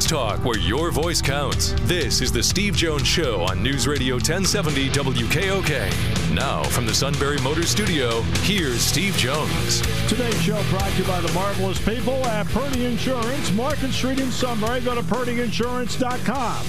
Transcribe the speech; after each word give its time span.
Sports 0.00 0.38
talk 0.38 0.44
where 0.44 0.58
your 0.58 0.90
voice 0.90 1.20
counts. 1.20 1.74
This 1.82 2.20
is 2.22 2.32
the 2.32 2.42
Steve 2.42 2.74
Jones 2.74 3.06
Show 3.06 3.42
on 3.42 3.62
News 3.62 3.86
Radio 3.86 4.14
1070 4.14 4.88
WKOK. 4.90 6.34
Now, 6.34 6.62
from 6.64 6.86
the 6.86 6.94
Sunbury 6.94 7.38
Motor 7.42 7.64
Studio, 7.64 8.22
here's 8.42 8.80
Steve 8.80 9.14
Jones. 9.16 9.82
Today's 10.08 10.40
show 10.42 10.62
brought 10.70 10.90
to 10.92 10.98
you 10.98 11.04
by 11.04 11.20
the 11.20 11.32
marvelous 11.32 11.78
people 11.84 12.24
at 12.26 12.46
Purdy 12.48 12.86
Insurance, 12.86 13.52
Market 13.52 13.92
Street 13.92 14.20
in 14.20 14.30
Sunbury. 14.30 14.80
Go 14.80 14.94
to 14.94 15.02
purdyinsurance.com. 15.02 16.66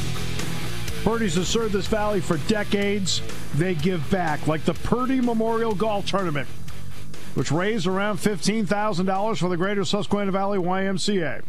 Purdy's 1.03 1.35
has 1.35 1.47
served 1.47 1.73
this 1.73 1.87
valley 1.87 2.19
for 2.19 2.37
decades. 2.49 3.21
They 3.55 3.75
give 3.75 4.07
back, 4.11 4.47
like 4.47 4.65
the 4.65 4.73
Purdy 4.73 5.21
Memorial 5.21 5.73
Golf 5.73 6.05
Tournament, 6.05 6.49
which 7.35 7.51
raised 7.51 7.87
around 7.87 8.17
$15,000 8.17 9.37
for 9.37 9.49
the 9.49 9.57
Greater 9.57 9.85
Susquehanna 9.85 10.31
Valley 10.31 10.59
YMCA. 10.59 11.43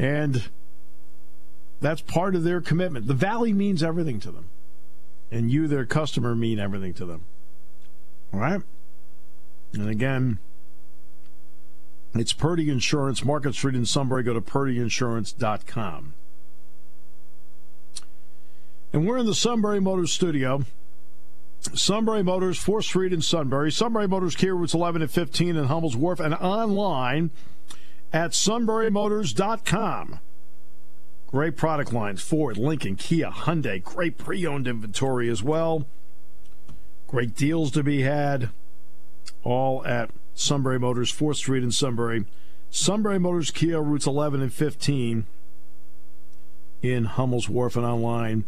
And 0.00 0.48
that's 1.82 2.00
part 2.00 2.34
of 2.34 2.42
their 2.42 2.62
commitment. 2.62 3.06
The 3.06 3.12
valley 3.12 3.52
means 3.52 3.82
everything 3.82 4.18
to 4.20 4.30
them. 4.30 4.46
And 5.30 5.50
you, 5.50 5.68
their 5.68 5.84
customer, 5.84 6.34
mean 6.34 6.58
everything 6.58 6.94
to 6.94 7.04
them. 7.04 7.22
All 8.32 8.40
right? 8.40 8.62
And 9.74 9.90
again, 9.90 10.38
it's 12.14 12.32
Purdy 12.32 12.70
Insurance, 12.70 13.22
Market 13.26 13.54
Street 13.54 13.74
in 13.74 13.84
Sunbury. 13.84 14.22
Go 14.22 14.32
to 14.32 14.40
purdyinsurance.com. 14.40 16.14
And 18.94 19.06
we're 19.06 19.18
in 19.18 19.26
the 19.26 19.34
Sunbury 19.34 19.80
Motors 19.80 20.12
studio. 20.12 20.64
Sunbury 21.74 22.22
Motors, 22.22 22.58
4th 22.58 22.84
Street 22.84 23.12
in 23.12 23.20
Sunbury. 23.20 23.70
Sunbury 23.70 24.08
Motors, 24.08 24.34
Kia 24.34 24.54
routes 24.54 24.72
11 24.72 25.02
and 25.02 25.10
15 25.10 25.56
in 25.56 25.64
Hummel's 25.66 25.94
Wharf, 25.94 26.20
and 26.20 26.34
online 26.36 27.30
at 28.12 28.32
sunburymotors.com. 28.32 30.20
Great 31.26 31.56
product 31.56 31.92
lines 31.92 32.22
Ford, 32.22 32.56
Lincoln, 32.56 32.96
Kia, 32.96 33.30
Hyundai. 33.30 33.82
Great 33.82 34.18
pre 34.18 34.44
owned 34.46 34.66
inventory 34.66 35.28
as 35.28 35.42
well. 35.42 35.86
Great 37.06 37.36
deals 37.36 37.70
to 37.72 37.82
be 37.82 38.02
had. 38.02 38.50
All 39.44 39.86
at 39.86 40.10
Sunbury 40.34 40.78
Motors, 40.78 41.12
4th 41.12 41.36
Street 41.36 41.62
in 41.62 41.70
Sunbury. 41.70 42.24
Sunbury 42.70 43.18
Motors, 43.18 43.50
Kia, 43.50 43.80
routes 43.80 44.06
11 44.06 44.42
and 44.42 44.52
15 44.52 45.26
in 46.82 47.04
Hummel's 47.04 47.48
Wharf 47.48 47.76
and 47.76 47.84
online 47.84 48.44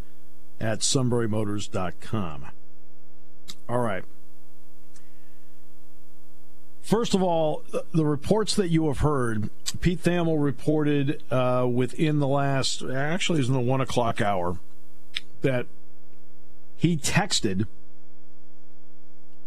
at 0.61 0.81
sunburymotors.com. 0.81 2.47
All 3.69 3.79
right. 3.79 4.05
First 6.83 7.15
of 7.15 7.23
all, 7.23 7.63
the 7.93 8.05
reports 8.05 8.57
that 8.57 8.69
you 8.69 8.89
have 8.89 8.99
heard, 8.99 9.51
Pete 9.81 10.03
Thamel 10.03 10.43
reported 10.43 11.23
uh, 11.31 11.67
within 11.73 12.19
the 12.19 12.27
last, 12.27 12.83
actually, 12.83 13.39
it 13.39 13.43
was 13.43 13.49
in 13.49 13.55
the 13.55 13.61
one 13.61 13.81
o'clock 13.81 14.21
hour, 14.21 14.59
that 15.43 15.67
he 16.77 16.97
texted 16.97 17.67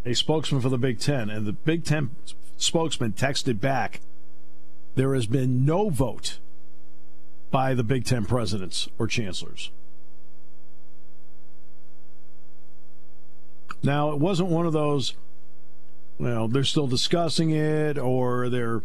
a 0.06 0.14
spokesman 0.14 0.62
for 0.62 0.70
the 0.70 0.78
Big 0.78 1.00
Ten, 1.00 1.30
and 1.30 1.46
the 1.46 1.52
Big 1.52 1.84
Ten 1.84 2.12
spokesman 2.56 3.12
texted 3.12 3.60
back, 3.60 4.00
there 4.96 5.14
has 5.14 5.26
been 5.26 5.66
no 5.66 5.90
vote 5.90 6.40
by 7.52 7.74
the 7.74 7.84
Big 7.84 8.06
Ten 8.06 8.26
presidents 8.26 8.88
or 8.98 9.08
chancellors. 9.08 9.72
Now, 13.84 14.12
it 14.12 14.20
wasn't 14.20 14.50
one 14.50 14.66
of 14.66 14.74
those 14.74 15.16
well, 16.18 16.48
they're 16.48 16.64
still 16.64 16.88
discussing 16.88 17.52
it, 17.52 17.98
or 17.98 18.50
they're, 18.50 18.84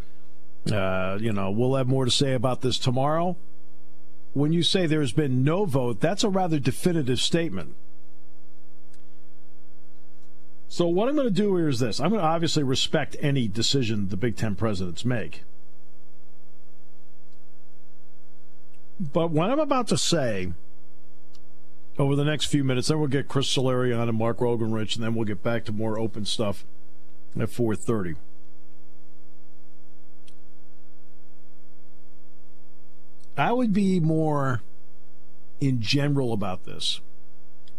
uh, 0.71 1.17
you 1.21 1.31
know, 1.31 1.49
we'll 1.51 1.75
have 1.75 1.87
more 1.87 2.05
to 2.05 2.11
say 2.11 2.33
about 2.33 2.61
this 2.61 2.77
tomorrow. 2.77 3.37
When 4.33 4.53
you 4.53 4.63
say 4.63 4.85
there's 4.85 5.13
been 5.13 5.43
no 5.43 5.65
vote, 5.65 5.99
that's 5.99 6.23
a 6.23 6.29
rather 6.29 6.59
definitive 6.59 7.19
statement. 7.19 7.75
So, 10.67 10.87
what 10.87 11.09
I'm 11.09 11.15
going 11.15 11.27
to 11.27 11.33
do 11.33 11.57
here 11.57 11.67
is 11.67 11.79
this 11.79 11.99
I'm 11.99 12.09
going 12.09 12.21
to 12.21 12.27
obviously 12.27 12.63
respect 12.63 13.17
any 13.19 13.47
decision 13.47 14.07
the 14.07 14.17
Big 14.17 14.37
Ten 14.37 14.55
presidents 14.55 15.03
make. 15.03 15.43
But 18.99 19.31
what 19.31 19.49
I'm 19.49 19.59
about 19.59 19.87
to 19.87 19.97
say 19.97 20.53
over 21.97 22.15
the 22.15 22.23
next 22.23 22.45
few 22.45 22.63
minutes, 22.63 22.87
then 22.87 22.99
we'll 22.99 23.09
get 23.09 23.27
Chris 23.27 23.53
Solari 23.53 23.97
on 23.97 24.07
and 24.07 24.17
Mark 24.17 24.39
Rogenrich, 24.39 24.95
and 24.95 25.03
then 25.03 25.15
we'll 25.15 25.25
get 25.25 25.43
back 25.43 25.65
to 25.65 25.71
more 25.71 25.99
open 25.99 26.23
stuff 26.23 26.63
at 27.39 27.49
4:30. 27.49 28.15
I 33.37 33.53
would 33.53 33.73
be 33.73 33.99
more 33.99 34.61
in 35.59 35.81
general 35.81 36.33
about 36.33 36.65
this. 36.65 36.99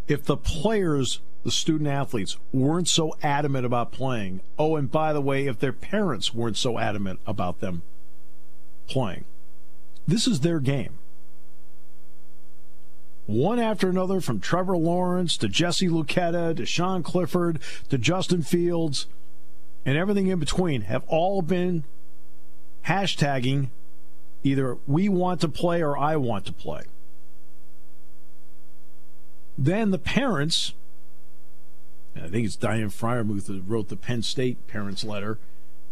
If 0.08 0.24
the 0.24 0.36
players, 0.36 1.20
the 1.44 1.50
student 1.50 1.88
athletes, 1.88 2.38
weren't 2.52 2.88
so 2.88 3.14
adamant 3.22 3.66
about 3.66 3.92
playing, 3.92 4.40
oh, 4.58 4.76
and 4.76 4.90
by 4.90 5.12
the 5.12 5.20
way, 5.20 5.46
if 5.46 5.58
their 5.58 5.72
parents 5.72 6.32
weren't 6.32 6.56
so 6.56 6.78
adamant 6.78 7.20
about 7.26 7.60
them 7.60 7.82
playing, 8.88 9.24
this 10.06 10.26
is 10.26 10.40
their 10.40 10.60
game. 10.60 10.98
One 13.26 13.60
after 13.60 13.88
another, 13.88 14.20
from 14.20 14.40
Trevor 14.40 14.76
Lawrence 14.76 15.36
to 15.36 15.48
Jesse 15.48 15.88
Luketa 15.88 16.56
to 16.56 16.66
Sean 16.66 17.02
Clifford 17.02 17.60
to 17.88 17.98
Justin 17.98 18.42
Fields 18.42 19.06
and 19.84 19.96
everything 19.96 20.28
in 20.28 20.38
between 20.38 20.82
have 20.82 21.04
all 21.06 21.42
been 21.42 21.84
hashtagging 22.86 23.68
either 24.42 24.78
we 24.86 25.08
want 25.08 25.40
to 25.40 25.48
play 25.48 25.82
or 25.82 25.96
I 25.96 26.16
want 26.16 26.44
to 26.46 26.52
play. 26.52 26.82
Then 29.56 29.90
the 29.90 29.98
parents, 29.98 30.72
I 32.16 32.28
think 32.28 32.46
it's 32.46 32.56
Diane 32.56 32.90
Freiermuth 32.90 33.46
that 33.46 33.62
wrote 33.66 33.88
the 33.88 33.96
Penn 33.96 34.22
State 34.22 34.66
parents 34.66 35.04
letter, 35.04 35.38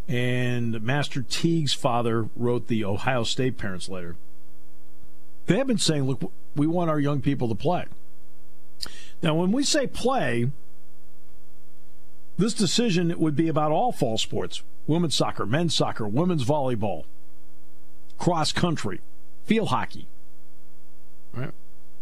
and 0.09 0.83
Master 0.83 1.23
Teague's 1.23 1.73
father 1.73 2.29
wrote 2.35 2.67
the 2.67 2.85
Ohio 2.85 3.23
State 3.23 3.59
parents 3.59 3.89
letter. 3.89 4.17
They 5.47 5.59
have 5.59 5.67
been 5.67 5.79
saying, 5.79 6.05
look, 6.05 6.33
we 6.57 6.67
want 6.67 6.91
our 6.91 6.99
young 6.99 7.21
people 7.21 7.49
to 7.49 7.55
play. 7.55 7.85
Now, 9.23 9.35
when 9.35 9.53
we 9.53 9.63
say 9.63 9.87
play, 9.87 10.51
this 12.41 12.55
decision 12.55 13.17
would 13.19 13.37
be 13.37 13.49
about 13.49 13.73
all 13.73 13.93
fall 13.93 14.19
sports 14.19 14.63
women's 14.87 15.15
soccer, 15.15 15.47
men's 15.47 15.75
soccer, 15.75 16.07
women's 16.09 16.45
volleyball, 16.45 17.05
cross 18.19 18.53
country, 18.53 19.01
field 19.45 19.69
hockey. 19.69 20.09
Right? 21.33 21.53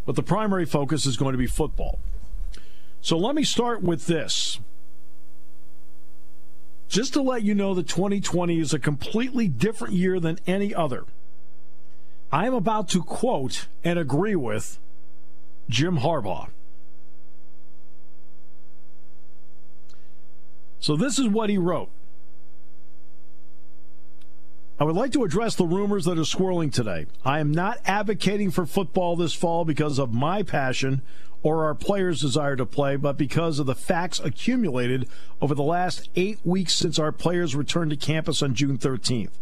But 0.07 0.17
the 0.17 0.23
primary 0.23 0.65
focus 0.65 1.05
is 1.05 1.17
going 1.17 1.33
to 1.33 1.39
be 1.39 1.47
football. 1.47 1.99
So 3.01 3.19
let 3.19 3.35
me 3.35 3.45
start 3.45 3.83
with 3.83 4.07
this. 4.07 4.59
Just 6.89 7.13
to 7.13 7.23
let 7.23 7.43
you 7.43 7.55
know 7.55 7.75
that 7.75 7.87
2020 7.87 8.59
is 8.59 8.73
a 8.73 8.79
completely 8.79 9.49
different 9.49 9.95
year 9.95 10.19
than 10.19 10.39
any 10.47 10.75
other. 10.75 11.05
I 12.33 12.47
am 12.47 12.55
about 12.55 12.89
to 12.91 13.03
quote 13.03 13.67
and 13.85 13.99
agree 13.99 14.35
with 14.35 14.79
Jim 15.69 15.99
Harbaugh. 15.99 16.49
So 20.81 20.97
this 20.97 21.19
is 21.19 21.29
what 21.29 21.51
he 21.51 21.59
wrote. 21.59 21.91
I 24.81 24.85
would 24.85 24.95
like 24.95 25.13
to 25.13 25.25
address 25.25 25.57
the 25.57 25.67
rumors 25.67 26.05
that 26.05 26.19
are 26.19 26.25
swirling 26.25 26.71
today. 26.71 27.07
I 27.25 27.41
am 27.41 27.51
not 27.51 27.81
advocating 27.85 28.53
for 28.53 28.65
football 28.65 29.17
this 29.17 29.35
fall 29.35 29.65
because 29.65 29.99
of 29.99 30.15
my 30.15 30.45
passion 30.45 31.03
or 31.43 31.65
our 31.65 31.75
players' 31.75 32.21
desire 32.21 32.55
to 32.55 32.67
play, 32.67 32.95
but 32.95 33.17
because 33.17 33.59
of 33.59 33.67
the 33.67 33.75
facts 33.75 34.21
accumulated 34.21 35.09
over 35.41 35.55
the 35.55 35.65
last 35.65 36.09
eight 36.15 36.39
weeks 36.45 36.75
since 36.75 36.99
our 36.99 37.11
players 37.11 37.57
returned 37.57 37.91
to 37.91 37.97
campus 37.97 38.41
on 38.41 38.55
June 38.55 38.79
13th. 38.79 39.33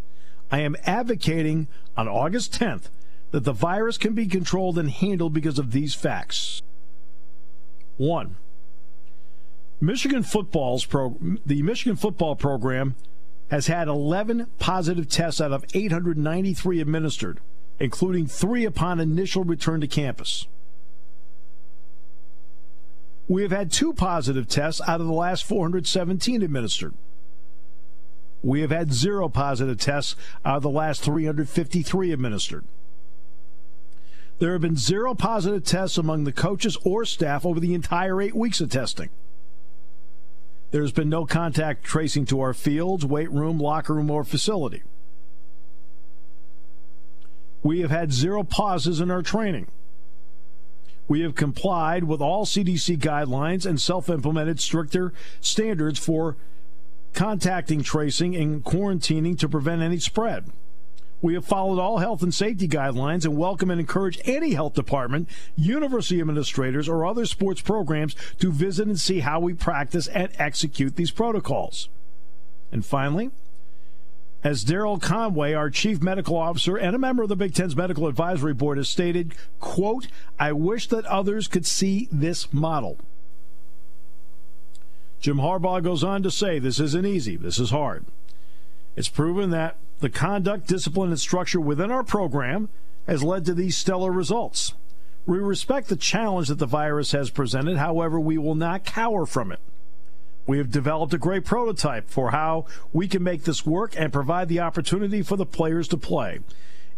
I 0.50 0.60
am 0.60 0.76
advocating 0.86 1.68
on 1.98 2.08
August 2.08 2.58
10th 2.58 2.88
that 3.30 3.44
the 3.44 3.52
virus 3.52 3.98
can 3.98 4.14
be 4.14 4.26
controlled 4.26 4.78
and 4.78 4.90
handled 4.90 5.34
because 5.34 5.58
of 5.58 5.72
these 5.72 5.94
facts. 5.94 6.62
One, 7.98 8.36
Michigan 9.80 10.22
football's 10.22 10.84
pro, 10.84 11.16
the 11.44 11.62
Michigan 11.62 11.96
football 11.96 12.34
program 12.34 12.94
has 13.50 13.66
had 13.66 13.88
11 13.88 14.46
positive 14.58 15.08
tests 15.08 15.40
out 15.40 15.52
of 15.52 15.64
893 15.74 16.80
administered, 16.80 17.40
including 17.78 18.26
three 18.26 18.64
upon 18.64 19.00
initial 19.00 19.44
return 19.44 19.80
to 19.80 19.86
campus. 19.86 20.46
We 23.28 23.42
have 23.42 23.50
had 23.50 23.72
two 23.72 23.92
positive 23.92 24.48
tests 24.48 24.80
out 24.86 25.00
of 25.00 25.06
the 25.06 25.12
last 25.12 25.44
417 25.44 26.42
administered. 26.42 26.94
We 28.42 28.60
have 28.60 28.70
had 28.70 28.92
zero 28.92 29.28
positive 29.28 29.78
tests 29.78 30.14
out 30.44 30.58
of 30.58 30.62
the 30.62 30.70
last 30.70 31.02
353 31.02 32.12
administered. 32.12 32.64
There 34.38 34.52
have 34.52 34.60
been 34.60 34.76
zero 34.76 35.14
positive 35.14 35.64
tests 35.64 35.98
among 35.98 36.24
the 36.24 36.32
coaches 36.32 36.76
or 36.84 37.04
staff 37.04 37.44
over 37.44 37.58
the 37.58 37.74
entire 37.74 38.20
eight 38.20 38.36
weeks 38.36 38.60
of 38.60 38.70
testing. 38.70 39.08
There's 40.70 40.92
been 40.92 41.08
no 41.08 41.26
contact 41.26 41.84
tracing 41.84 42.26
to 42.26 42.40
our 42.40 42.52
fields, 42.52 43.04
weight 43.04 43.30
room, 43.30 43.58
locker 43.58 43.94
room, 43.94 44.10
or 44.10 44.24
facility. 44.24 44.82
We 47.62 47.80
have 47.80 47.90
had 47.90 48.12
zero 48.12 48.44
pauses 48.44 49.00
in 49.00 49.10
our 49.10 49.22
training. 49.22 49.68
We 51.08 51.20
have 51.20 51.34
complied 51.34 52.04
with 52.04 52.20
all 52.20 52.44
CDC 52.44 52.98
guidelines 52.98 53.64
and 53.64 53.80
self 53.80 54.10
implemented 54.10 54.60
stricter 54.60 55.12
standards 55.40 55.98
for 55.98 56.36
contacting 57.12 57.82
tracing 57.82 58.36
and 58.36 58.62
quarantining 58.62 59.38
to 59.38 59.48
prevent 59.48 59.82
any 59.82 59.98
spread. 59.98 60.50
We 61.22 61.34
have 61.34 61.46
followed 61.46 61.80
all 61.80 61.98
health 61.98 62.22
and 62.22 62.34
safety 62.34 62.68
guidelines 62.68 63.24
and 63.24 63.36
welcome 63.36 63.70
and 63.70 63.80
encourage 63.80 64.20
any 64.24 64.52
health 64.52 64.74
department, 64.74 65.28
university 65.56 66.20
administrators, 66.20 66.88
or 66.88 67.06
other 67.06 67.24
sports 67.24 67.60
programs 67.60 68.14
to 68.38 68.52
visit 68.52 68.86
and 68.86 69.00
see 69.00 69.20
how 69.20 69.40
we 69.40 69.54
practice 69.54 70.08
and 70.08 70.30
execute 70.38 70.96
these 70.96 71.10
protocols. 71.10 71.88
And 72.70 72.84
finally, 72.84 73.30
as 74.44 74.64
Daryl 74.64 75.00
Conway, 75.00 75.54
our 75.54 75.70
chief 75.70 76.02
medical 76.02 76.36
officer 76.36 76.76
and 76.76 76.94
a 76.94 76.98
member 76.98 77.22
of 77.22 77.28
the 77.28 77.36
Big 77.36 77.54
Ten's 77.54 77.74
medical 77.74 78.06
advisory 78.06 78.54
board, 78.54 78.76
has 78.76 78.88
stated, 78.88 79.34
quote, 79.58 80.08
I 80.38 80.52
wish 80.52 80.86
that 80.88 81.06
others 81.06 81.48
could 81.48 81.66
see 81.66 82.08
this 82.12 82.52
model. 82.52 82.98
Jim 85.18 85.38
Harbaugh 85.38 85.82
goes 85.82 86.04
on 86.04 86.22
to 86.22 86.30
say, 86.30 86.58
this 86.58 86.78
isn't 86.78 87.06
easy, 87.06 87.36
this 87.36 87.58
is 87.58 87.70
hard. 87.70 88.04
It's 88.94 89.08
proven 89.08 89.50
that 89.50 89.76
the 90.00 90.10
conduct, 90.10 90.66
discipline, 90.66 91.10
and 91.10 91.20
structure 91.20 91.60
within 91.60 91.90
our 91.90 92.02
program 92.02 92.68
has 93.06 93.22
led 93.22 93.44
to 93.46 93.54
these 93.54 93.76
stellar 93.76 94.12
results. 94.12 94.74
We 95.24 95.38
respect 95.38 95.88
the 95.88 95.96
challenge 95.96 96.48
that 96.48 96.58
the 96.58 96.66
virus 96.66 97.12
has 97.12 97.30
presented, 97.30 97.78
however, 97.78 98.20
we 98.20 98.38
will 98.38 98.54
not 98.54 98.84
cower 98.84 99.26
from 99.26 99.50
it. 99.50 99.60
We 100.46 100.58
have 100.58 100.70
developed 100.70 101.12
a 101.14 101.18
great 101.18 101.44
prototype 101.44 102.08
for 102.08 102.30
how 102.30 102.66
we 102.92 103.08
can 103.08 103.22
make 103.22 103.42
this 103.42 103.66
work 103.66 103.94
and 103.98 104.12
provide 104.12 104.48
the 104.48 104.60
opportunity 104.60 105.22
for 105.22 105.36
the 105.36 105.46
players 105.46 105.88
to 105.88 105.96
play. 105.96 106.40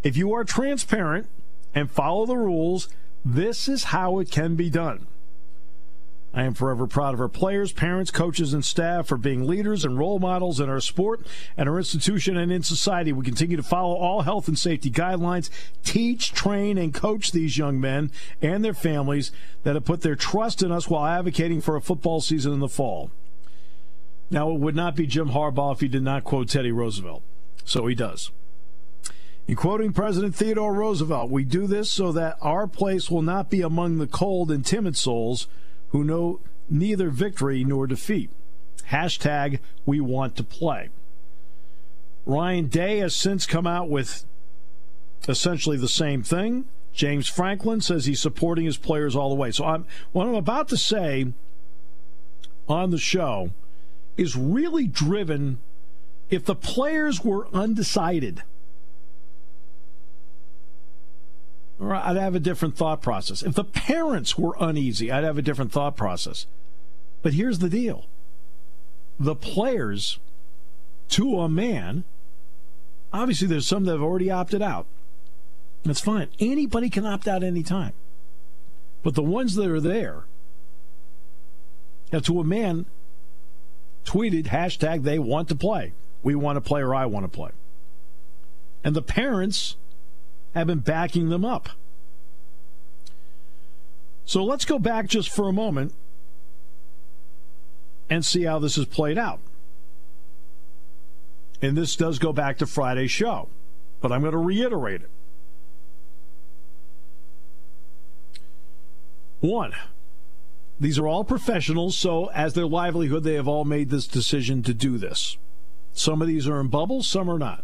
If 0.03 0.15
you 0.15 0.33
are 0.33 0.43
transparent 0.43 1.27
and 1.73 1.89
follow 1.89 2.25
the 2.27 2.37
rules, 2.37 2.89
this 3.25 3.67
is 3.67 3.85
how 3.85 4.19
it 4.19 4.29
can 4.29 4.55
be 4.55 4.69
done. 4.69 5.07
I 6.31 6.43
am 6.43 6.53
forever 6.53 6.85
proud 6.85 7.15
of 7.15 7.21
our 7.21 7.27
players, 7.27 7.71
parents, 7.71 8.11
coaches, 8.11 8.53
and 8.53 8.63
staff 8.63 9.07
for 9.07 9.17
being 9.17 9.47
leaders 9.47 9.83
and 9.83 9.97
role 9.97 10.19
models 10.19 10.59
in 10.59 10.69
our 10.69 10.79
sport 10.79 11.25
and 11.57 11.67
our 11.67 11.79
institution 11.79 12.37
and 12.37 12.51
in 12.51 12.61
society. 12.61 13.11
We 13.11 13.25
continue 13.25 13.57
to 13.57 13.63
follow 13.63 13.95
all 13.95 14.21
health 14.21 14.47
and 14.47 14.57
safety 14.57 14.91
guidelines, 14.91 15.49
teach, 15.83 16.31
train, 16.31 16.77
and 16.77 16.93
coach 16.93 17.31
these 17.31 17.57
young 17.57 17.79
men 17.79 18.11
and 18.43 18.63
their 18.63 18.75
families 18.75 19.31
that 19.63 19.73
have 19.73 19.85
put 19.85 20.01
their 20.01 20.15
trust 20.15 20.61
in 20.61 20.71
us 20.71 20.87
while 20.87 21.05
advocating 21.05 21.61
for 21.61 21.75
a 21.75 21.81
football 21.81 22.21
season 22.21 22.53
in 22.53 22.59
the 22.59 22.69
fall. 22.69 23.09
Now, 24.29 24.51
it 24.51 24.59
would 24.59 24.75
not 24.75 24.95
be 24.95 25.07
Jim 25.07 25.29
Harbaugh 25.29 25.73
if 25.73 25.79
he 25.79 25.87
did 25.87 26.03
not 26.03 26.23
quote 26.23 26.49
Teddy 26.49 26.71
Roosevelt. 26.71 27.23
So 27.65 27.87
he 27.87 27.95
does. 27.95 28.31
In 29.47 29.55
quoting 29.55 29.93
President 29.93 30.35
Theodore 30.35 30.75
Roosevelt, 30.75 31.31
we 31.31 31.43
do 31.43 31.65
this 31.65 31.89
so 31.89 32.11
that 32.11 32.37
our 32.39 32.67
place 32.67 33.09
will 33.09 33.23
not 33.23 33.49
be 33.49 33.61
among 33.61 33.97
the 33.97 34.05
cold 34.05 34.51
and 34.51 34.63
timid 34.63 34.95
souls 34.95 35.47
who 35.89 36.03
know 36.03 36.39
neither 36.69 37.09
victory 37.09 37.63
nor 37.63 37.87
defeat. 37.87 38.29
Hashtag 38.89 39.59
we 39.85 39.99
want 39.99 40.35
to 40.37 40.43
play. 40.43 40.89
Ryan 42.25 42.67
Day 42.67 42.97
has 42.97 43.15
since 43.15 43.45
come 43.45 43.67
out 43.67 43.89
with 43.89 44.25
essentially 45.27 45.77
the 45.77 45.87
same 45.87 46.23
thing. 46.23 46.65
James 46.93 47.27
Franklin 47.27 47.81
says 47.81 48.05
he's 48.05 48.19
supporting 48.19 48.65
his 48.65 48.77
players 48.77 49.15
all 49.15 49.29
the 49.29 49.35
way. 49.35 49.51
So 49.51 49.65
I'm 49.65 49.85
what 50.11 50.27
I'm 50.27 50.35
about 50.35 50.67
to 50.69 50.77
say 50.77 51.33
on 52.67 52.91
the 52.91 52.97
show 52.97 53.51
is 54.17 54.35
really 54.35 54.87
driven 54.87 55.59
if 56.29 56.45
the 56.45 56.55
players 56.55 57.23
were 57.23 57.47
undecided 57.53 58.43
I'd 61.81 62.17
have 62.17 62.35
a 62.35 62.39
different 62.39 62.75
thought 62.75 63.01
process. 63.01 63.41
If 63.41 63.55
the 63.55 63.63
parents 63.63 64.37
were 64.37 64.55
uneasy, 64.59 65.11
I'd 65.11 65.23
have 65.23 65.37
a 65.37 65.41
different 65.41 65.71
thought 65.71 65.95
process. 65.95 66.45
But 67.21 67.33
here's 67.33 67.59
the 67.59 67.69
deal 67.69 68.05
the 69.19 69.35
players, 69.35 70.19
to 71.09 71.39
a 71.39 71.49
man, 71.49 72.03
obviously 73.11 73.47
there's 73.47 73.67
some 73.67 73.85
that 73.85 73.93
have 73.93 74.01
already 74.01 74.31
opted 74.31 74.61
out. 74.61 74.85
That's 75.83 76.01
fine. 76.01 76.27
Anybody 76.39 76.89
can 76.89 77.05
opt 77.05 77.27
out 77.27 77.43
anytime. 77.43 77.93
But 79.03 79.15
the 79.15 79.23
ones 79.23 79.55
that 79.55 79.69
are 79.69 79.79
there, 79.79 80.23
now 82.11 82.19
to 82.19 82.39
a 82.39 82.43
man, 82.43 82.85
tweeted 84.05 84.47
hashtag 84.47 85.03
they 85.03 85.19
want 85.19 85.47
to 85.49 85.55
play. 85.55 85.93
We 86.23 86.35
want 86.35 86.57
to 86.57 86.61
play 86.61 86.81
or 86.81 86.93
I 86.93 87.05
want 87.05 87.23
to 87.25 87.29
play. 87.29 87.51
And 88.83 88.95
the 88.95 89.01
parents 89.01 89.77
have 90.53 90.67
been 90.67 90.79
backing 90.79 91.29
them 91.29 91.45
up. 91.45 91.69
So 94.25 94.43
let's 94.43 94.65
go 94.65 94.77
back 94.77 95.07
just 95.07 95.29
for 95.29 95.47
a 95.47 95.53
moment 95.53 95.93
and 98.09 98.25
see 98.25 98.43
how 98.43 98.59
this 98.59 98.75
has 98.75 98.85
played 98.85 99.17
out. 99.17 99.39
And 101.61 101.77
this 101.77 101.95
does 101.95 102.19
go 102.19 102.31
back 102.31 102.57
to 102.59 102.65
Friday's 102.65 103.11
show, 103.11 103.49
but 104.01 104.11
I'm 104.11 104.21
going 104.21 104.31
to 104.31 104.37
reiterate 104.37 105.01
it. 105.01 105.09
One, 109.41 109.73
these 110.79 110.99
are 110.99 111.07
all 111.07 111.23
professionals, 111.23 111.97
so 111.97 112.27
as 112.27 112.53
their 112.53 112.67
livelihood, 112.67 113.23
they 113.23 113.33
have 113.33 113.47
all 113.47 113.65
made 113.65 113.89
this 113.89 114.07
decision 114.07 114.63
to 114.63 114.73
do 114.73 114.97
this. 114.97 115.37
Some 115.93 116.21
of 116.21 116.27
these 116.27 116.47
are 116.47 116.59
in 116.59 116.67
bubbles, 116.67 117.07
some 117.07 117.29
are 117.29 117.39
not. 117.39 117.63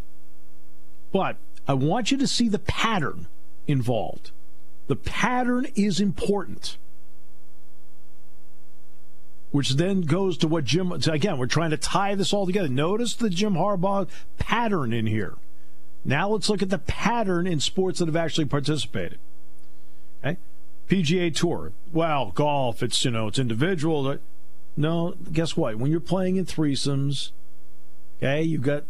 But 1.12 1.38
I 1.68 1.74
want 1.74 2.12
you 2.12 2.18
to 2.18 2.28
see 2.28 2.50
the 2.50 2.60
pattern 2.60 3.28
involved. 3.68 4.32
The 4.88 4.96
pattern 4.96 5.68
is 5.76 6.00
important. 6.00 6.78
Which 9.52 9.72
then 9.72 10.02
goes 10.02 10.38
to 10.40 10.48
what 10.48 10.66
Jim, 10.66 10.92
again, 10.92 11.38
we're 11.38 11.48
trying 11.48 11.72
to 11.72 11.78
tie 11.78 12.14
this 12.16 12.34
all 12.34 12.46
together. 12.46 12.68
Notice 12.68 13.16
the 13.16 13.30
Jim 13.30 13.54
Harbaugh 13.54 14.08
pattern 14.38 14.94
in 14.94 15.08
here. 15.08 15.36
Now 16.04 16.30
let's 16.30 16.50
look 16.50 16.62
at 16.62 16.70
the 16.70 16.78
pattern 16.78 17.48
in 17.48 17.60
sports 17.60 18.00
that 18.00 18.08
have 18.08 18.16
actually 18.16 18.46
participated. 18.46 19.18
Okay? 20.24 20.38
PGA 20.88 21.34
Tour. 21.34 21.72
Well, 21.92 22.32
golf, 22.36 22.84
it's, 22.84 23.04
you 23.04 23.12
know, 23.12 23.28
it's 23.28 23.40
individual. 23.40 24.18
No, 24.78 25.16
guess 25.32 25.58
what? 25.58 25.78
When 25.78 25.90
you're 25.90 26.00
playing 26.00 26.36
in 26.36 26.46
threesomes, 26.46 27.32
okay, 28.18 28.44
you've 28.44 28.62
got 28.62 28.84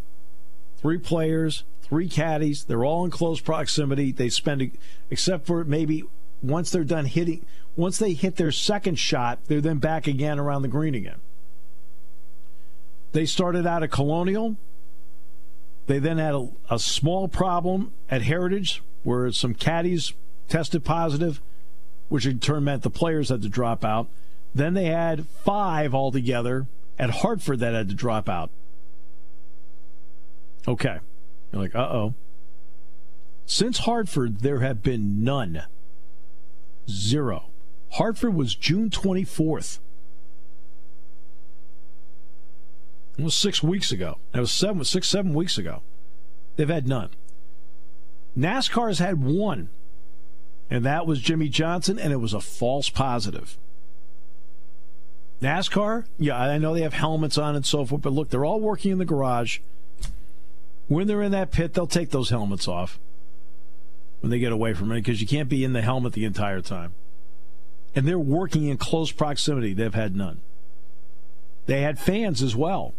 three 0.81 0.97
players, 0.97 1.63
three 1.87 2.09
caddies. 2.09 2.63
They're 2.63 2.83
all 2.83 3.05
in 3.05 3.11
close 3.11 3.39
proximity. 3.39 4.11
They 4.11 4.29
spend, 4.29 4.71
except 5.09 5.45
for 5.45 5.63
maybe 5.63 6.03
once 6.41 6.71
they're 6.71 6.83
done 6.83 7.05
hitting, 7.05 7.45
once 7.75 7.97
they 7.97 8.13
hit 8.13 8.37
their 8.37 8.51
second 8.51 8.97
shot, 8.97 9.39
they're 9.47 9.61
then 9.61 9.77
back 9.77 10.07
again 10.07 10.39
around 10.39 10.61
the 10.61 10.67
green 10.67 10.95
again. 10.95 11.19
They 13.11 13.25
started 13.25 13.65
out 13.65 13.83
at 13.83 13.91
Colonial. 13.91 14.57
They 15.87 15.99
then 15.99 16.17
had 16.17 16.33
a, 16.33 16.49
a 16.69 16.79
small 16.79 17.27
problem 17.27 17.93
at 18.09 18.23
Heritage 18.23 18.81
where 19.03 19.31
some 19.31 19.53
caddies 19.53 20.13
tested 20.49 20.83
positive, 20.83 21.41
which 22.09 22.25
in 22.25 22.39
turn 22.39 22.63
meant 22.63 22.81
the 22.81 22.89
players 22.89 23.29
had 23.29 23.41
to 23.43 23.49
drop 23.49 23.85
out. 23.85 24.07
Then 24.53 24.73
they 24.73 24.85
had 24.85 25.27
five 25.27 25.93
altogether 25.93 26.65
at 26.97 27.09
Hartford 27.09 27.59
that 27.59 27.73
had 27.73 27.89
to 27.89 27.95
drop 27.95 28.27
out. 28.27 28.49
Okay. 30.67 30.99
You're 31.55 31.63
like, 31.63 31.75
uh 31.75 31.89
oh. 31.89 32.13
Since 33.45 33.79
Hartford, 33.79 34.41
there 34.41 34.59
have 34.59 34.83
been 34.83 35.23
none. 35.23 35.63
Zero. 36.89 37.45
Hartford 37.91 38.35
was 38.35 38.55
June 38.55 38.89
24th. 38.89 39.79
It 43.17 43.23
was 43.23 43.33
six 43.33 43.63
weeks 43.63 43.93
ago. 43.93 44.17
That 44.33 44.41
was 44.41 44.51
seven, 44.51 44.83
six, 44.83 45.07
seven 45.07 45.33
weeks 45.33 45.57
ago. 45.57 45.81
They've 46.57 46.67
had 46.67 46.89
none. 46.89 47.11
NASCAR's 48.37 48.99
had 48.99 49.23
one, 49.23 49.69
and 50.69 50.83
that 50.83 51.07
was 51.07 51.21
Jimmie 51.21 51.47
Johnson, 51.47 51.97
and 51.97 52.11
it 52.11 52.17
was 52.17 52.33
a 52.33 52.41
false 52.41 52.89
positive. 52.89 53.57
NASCAR, 55.41 56.05
yeah, 56.17 56.37
I 56.37 56.57
know 56.57 56.73
they 56.73 56.81
have 56.81 56.93
helmets 56.93 57.37
on 57.37 57.55
and 57.55 57.65
so 57.65 57.85
forth, 57.85 58.01
but 58.01 58.11
look, 58.11 58.29
they're 58.29 58.43
all 58.43 58.59
working 58.59 58.91
in 58.91 58.97
the 58.97 59.05
garage. 59.05 59.59
When 60.87 61.07
they're 61.07 61.21
in 61.21 61.31
that 61.31 61.51
pit, 61.51 61.73
they'll 61.73 61.87
take 61.87 62.11
those 62.11 62.29
helmets 62.29 62.67
off 62.67 62.99
when 64.21 64.29
they 64.29 64.39
get 64.39 64.51
away 64.51 64.73
from 64.73 64.91
it 64.91 64.95
because 64.95 65.19
you 65.21 65.27
can't 65.27 65.49
be 65.49 65.63
in 65.63 65.73
the 65.73 65.81
helmet 65.81 66.13
the 66.13 66.25
entire 66.25 66.61
time. 66.61 66.93
and 67.95 68.05
they're 68.07 68.19
working 68.19 68.65
in 68.67 68.77
close 68.77 69.11
proximity. 69.11 69.73
They've 69.73 69.93
had 69.93 70.15
none. 70.15 70.41
They 71.65 71.81
had 71.81 71.97
fans 71.97 72.41
as 72.43 72.55
well. 72.55 72.93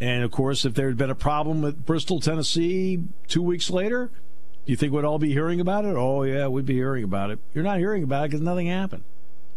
And 0.00 0.22
of 0.22 0.30
course, 0.30 0.64
if 0.64 0.74
there 0.74 0.86
had 0.86 0.96
been 0.96 1.10
a 1.10 1.16
problem 1.16 1.62
with 1.62 1.84
Bristol, 1.84 2.20
Tennessee, 2.20 3.02
two 3.26 3.42
weeks 3.42 3.70
later, 3.70 4.10
you 4.66 4.76
think 4.76 4.92
we'd 4.92 5.04
all 5.04 5.18
be 5.18 5.32
hearing 5.32 5.60
about 5.60 5.84
it? 5.84 5.96
Oh, 5.96 6.22
yeah, 6.22 6.46
we'd 6.46 6.64
be 6.64 6.74
hearing 6.74 7.02
about 7.02 7.30
it. 7.30 7.40
You're 7.52 7.64
not 7.64 7.78
hearing 7.78 8.04
about 8.04 8.26
it 8.26 8.30
because 8.30 8.42
nothing 8.42 8.68
happened. 8.68 9.02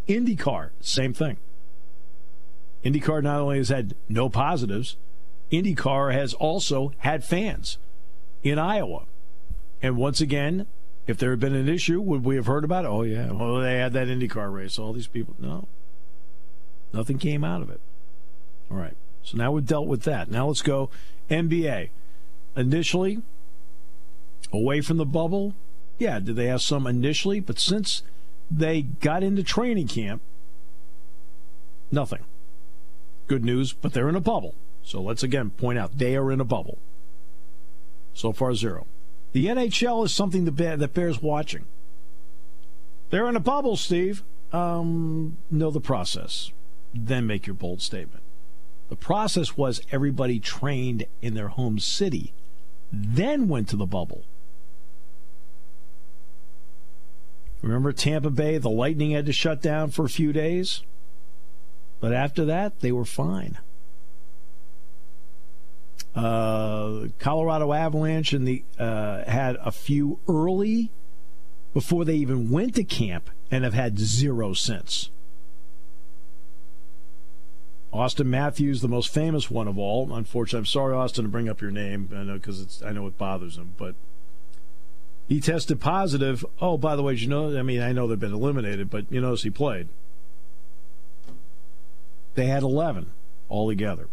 IndyCar, 0.08 0.70
same 0.80 1.14
thing. 1.14 1.36
IndyCar 2.84 3.22
not 3.22 3.38
only 3.38 3.58
has 3.58 3.68
had 3.68 3.94
no 4.08 4.28
positives, 4.28 4.96
IndyCar 5.52 6.12
has 6.12 6.34
also 6.34 6.92
had 6.98 7.22
fans 7.22 7.78
in 8.42 8.58
Iowa. 8.58 9.04
And 9.82 9.96
once 9.96 10.20
again, 10.20 10.66
if 11.06 11.18
there 11.18 11.30
had 11.30 11.40
been 11.40 11.54
an 11.54 11.68
issue, 11.68 12.00
would 12.00 12.24
we 12.24 12.36
have 12.36 12.46
heard 12.46 12.64
about 12.64 12.84
it? 12.84 12.88
Oh, 12.88 13.02
yeah. 13.02 13.30
Well, 13.30 13.60
they 13.60 13.76
had 13.76 13.92
that 13.92 14.08
IndyCar 14.08 14.52
race. 14.52 14.78
All 14.78 14.92
these 14.92 15.06
people. 15.06 15.36
No. 15.38 15.68
Nothing 16.92 17.18
came 17.18 17.44
out 17.44 17.62
of 17.62 17.70
it. 17.70 17.80
All 18.70 18.76
right. 18.76 18.96
So 19.22 19.36
now 19.36 19.52
we've 19.52 19.66
dealt 19.66 19.86
with 19.86 20.02
that. 20.02 20.30
Now 20.30 20.48
let's 20.48 20.62
go 20.62 20.90
NBA. 21.30 21.90
Initially, 22.56 23.22
away 24.52 24.80
from 24.80 24.96
the 24.96 25.06
bubble, 25.06 25.54
yeah, 25.98 26.18
did 26.18 26.36
they 26.36 26.46
have 26.46 26.62
some 26.62 26.86
initially? 26.86 27.40
But 27.40 27.58
since 27.58 28.02
they 28.50 28.82
got 28.82 29.22
into 29.22 29.42
training 29.42 29.88
camp, 29.88 30.22
nothing. 31.90 32.20
Good 33.26 33.44
news, 33.44 33.72
but 33.72 33.92
they're 33.92 34.08
in 34.08 34.16
a 34.16 34.20
bubble. 34.20 34.54
So 34.82 35.00
let's 35.00 35.22
again 35.22 35.50
point 35.50 35.78
out 35.78 35.98
they 35.98 36.16
are 36.16 36.30
in 36.32 36.40
a 36.40 36.44
bubble. 36.44 36.78
So 38.14 38.32
far, 38.32 38.54
zero. 38.54 38.86
The 39.32 39.46
NHL 39.46 40.04
is 40.04 40.14
something 40.14 40.44
that 40.44 40.92
bears 40.92 41.22
watching. 41.22 41.64
They're 43.10 43.28
in 43.28 43.36
a 43.36 43.40
bubble, 43.40 43.76
Steve. 43.76 44.22
Um, 44.52 45.38
know 45.50 45.70
the 45.70 45.80
process, 45.80 46.52
then 46.92 47.26
make 47.26 47.46
your 47.46 47.54
bold 47.54 47.80
statement. 47.80 48.22
The 48.90 48.96
process 48.96 49.56
was 49.56 49.80
everybody 49.90 50.38
trained 50.38 51.06
in 51.22 51.32
their 51.32 51.48
home 51.48 51.78
city, 51.78 52.34
then 52.92 53.48
went 53.48 53.68
to 53.70 53.76
the 53.76 53.86
bubble. 53.86 54.24
Remember 57.62 57.92
Tampa 57.92 58.28
Bay? 58.28 58.58
The 58.58 58.68
Lightning 58.68 59.12
had 59.12 59.24
to 59.26 59.32
shut 59.32 59.62
down 59.62 59.90
for 59.90 60.04
a 60.04 60.10
few 60.10 60.32
days. 60.32 60.82
But 62.00 62.12
after 62.12 62.44
that, 62.44 62.80
they 62.80 62.90
were 62.92 63.04
fine. 63.04 63.58
Uh, 66.14 67.08
Colorado 67.18 67.72
Avalanche 67.72 68.32
and 68.32 68.46
the 68.46 68.64
uh, 68.78 69.24
had 69.24 69.56
a 69.56 69.72
few 69.72 70.18
early 70.28 70.90
before 71.72 72.04
they 72.04 72.14
even 72.14 72.50
went 72.50 72.74
to 72.74 72.84
camp 72.84 73.30
and 73.50 73.64
have 73.64 73.74
had 73.74 73.98
zero 73.98 74.52
since. 74.52 75.10
Auston 77.92 78.26
Matthews, 78.26 78.80
the 78.80 78.88
most 78.88 79.12
famous 79.12 79.50
one 79.50 79.68
of 79.68 79.78
all. 79.78 80.14
Unfortunately, 80.14 80.60
I'm 80.60 80.66
sorry, 80.66 80.94
Auston, 80.94 81.22
to 81.22 81.28
bring 81.28 81.48
up 81.48 81.60
your 81.60 81.70
name. 81.70 82.08
I 82.14 82.22
know 82.22 82.34
because 82.34 82.60
it's 82.60 82.82
I 82.82 82.92
know 82.92 83.06
it 83.06 83.18
bothers 83.18 83.56
him, 83.56 83.74
but 83.76 83.94
he 85.28 85.40
tested 85.40 85.80
positive. 85.80 86.44
Oh, 86.60 86.78
by 86.78 86.96
the 86.96 87.02
way, 87.02 87.14
you 87.14 87.28
know, 87.28 87.56
I 87.58 87.62
mean, 87.62 87.82
I 87.82 87.92
know 87.92 88.06
they've 88.06 88.18
been 88.18 88.32
eliminated, 88.32 88.88
but 88.88 89.06
you 89.10 89.20
notice 89.20 89.42
he 89.42 89.50
played. 89.50 89.88
They 92.34 92.46
had 92.46 92.62
11 92.62 93.10
altogether. 93.50 94.08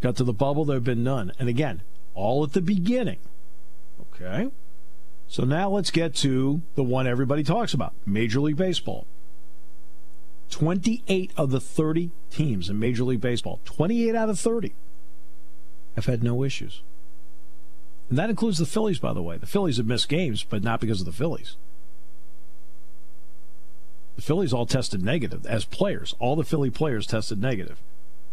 Got 0.00 0.16
to 0.16 0.24
the 0.24 0.32
bubble, 0.32 0.64
there 0.64 0.76
have 0.76 0.84
been 0.84 1.04
none. 1.04 1.32
And 1.38 1.48
again, 1.48 1.82
all 2.14 2.44
at 2.44 2.52
the 2.52 2.60
beginning. 2.60 3.18
Okay? 4.00 4.50
So 5.26 5.44
now 5.44 5.68
let's 5.68 5.90
get 5.90 6.14
to 6.16 6.62
the 6.74 6.82
one 6.82 7.06
everybody 7.06 7.42
talks 7.42 7.74
about 7.74 7.94
Major 8.06 8.40
League 8.40 8.56
Baseball. 8.56 9.06
28 10.50 11.32
of 11.36 11.50
the 11.50 11.60
30 11.60 12.10
teams 12.30 12.70
in 12.70 12.78
Major 12.78 13.04
League 13.04 13.20
Baseball, 13.20 13.60
28 13.64 14.14
out 14.14 14.30
of 14.30 14.40
30, 14.40 14.72
have 15.94 16.06
had 16.06 16.22
no 16.22 16.42
issues. 16.42 16.82
And 18.08 18.18
that 18.18 18.30
includes 18.30 18.58
the 18.58 18.64
Phillies, 18.64 18.98
by 18.98 19.12
the 19.12 19.22
way. 19.22 19.36
The 19.36 19.46
Phillies 19.46 19.76
have 19.76 19.86
missed 19.86 20.08
games, 20.08 20.42
but 20.42 20.62
not 20.62 20.80
because 20.80 21.00
of 21.00 21.06
the 21.06 21.12
Phillies. 21.12 21.56
The 24.16 24.22
Phillies 24.22 24.52
all 24.52 24.66
tested 24.66 25.04
negative 25.04 25.44
as 25.46 25.64
players. 25.64 26.14
All 26.18 26.34
the 26.34 26.44
Philly 26.44 26.70
players 26.70 27.06
tested 27.06 27.40
negative. 27.40 27.78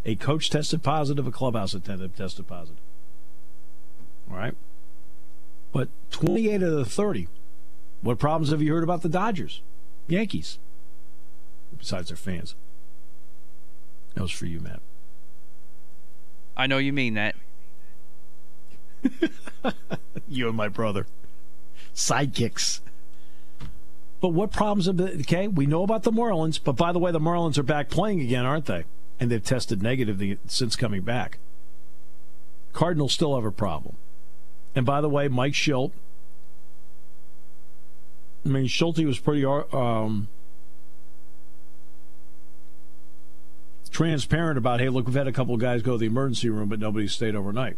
A 0.06 0.14
coach 0.14 0.48
tested 0.50 0.84
positive, 0.84 1.26
a 1.26 1.32
clubhouse 1.32 1.74
attendant 1.74 2.16
tested 2.16 2.46
positive. 2.46 2.80
All 4.30 4.36
right. 4.36 4.54
But 5.72 5.88
28 6.12 6.62
of 6.62 6.72
the 6.72 6.84
30. 6.84 7.26
What 8.02 8.20
problems 8.20 8.50
have 8.50 8.62
you 8.62 8.72
heard 8.72 8.84
about 8.84 9.02
the 9.02 9.08
Dodgers? 9.08 9.62
Yankees. 10.06 10.58
Besides 11.76 12.08
their 12.08 12.16
fans. 12.16 12.54
That 14.14 14.22
was 14.22 14.30
for 14.30 14.46
you, 14.46 14.60
Matt. 14.60 14.80
I 16.56 16.68
know 16.68 16.78
you 16.78 16.92
mean 16.92 17.14
that. 17.14 17.34
you 20.28 20.46
and 20.46 20.56
my 20.56 20.68
brother. 20.68 21.06
Sidekicks. 21.96 22.78
But 24.20 24.28
what 24.28 24.52
problems 24.52 24.86
have 24.86 24.96
been, 24.96 25.20
okay? 25.22 25.48
We 25.48 25.66
know 25.66 25.82
about 25.82 26.04
the 26.04 26.12
Marlins, 26.12 26.60
but 26.62 26.76
by 26.76 26.92
the 26.92 27.00
way, 27.00 27.10
the 27.10 27.18
Marlins 27.18 27.58
are 27.58 27.64
back 27.64 27.90
playing 27.90 28.20
again, 28.20 28.46
aren't 28.46 28.66
they? 28.66 28.84
And 29.18 29.30
they've 29.30 29.44
tested 29.44 29.82
negative 29.82 30.38
since 30.46 30.76
coming 30.76 31.02
back. 31.02 31.38
Cardinals 32.72 33.12
still 33.12 33.34
have 33.34 33.44
a 33.44 33.50
problem. 33.50 33.96
And 34.74 34.84
by 34.84 35.00
the 35.00 35.08
way, 35.08 35.28
Mike 35.28 35.54
Shildt, 35.54 35.92
I 38.44 38.48
mean, 38.48 38.66
Schulte 38.66 39.04
was 39.04 39.18
pretty 39.18 39.44
um, 39.44 40.28
transparent 43.90 44.58
about, 44.58 44.78
hey, 44.80 44.88
look, 44.88 45.06
we've 45.06 45.16
had 45.16 45.26
a 45.26 45.32
couple 45.32 45.54
of 45.54 45.60
guys 45.60 45.82
go 45.82 45.92
to 45.92 45.98
the 45.98 46.06
emergency 46.06 46.50
room, 46.50 46.68
but 46.68 46.78
nobody 46.78 47.08
stayed 47.08 47.34
overnight. 47.34 47.76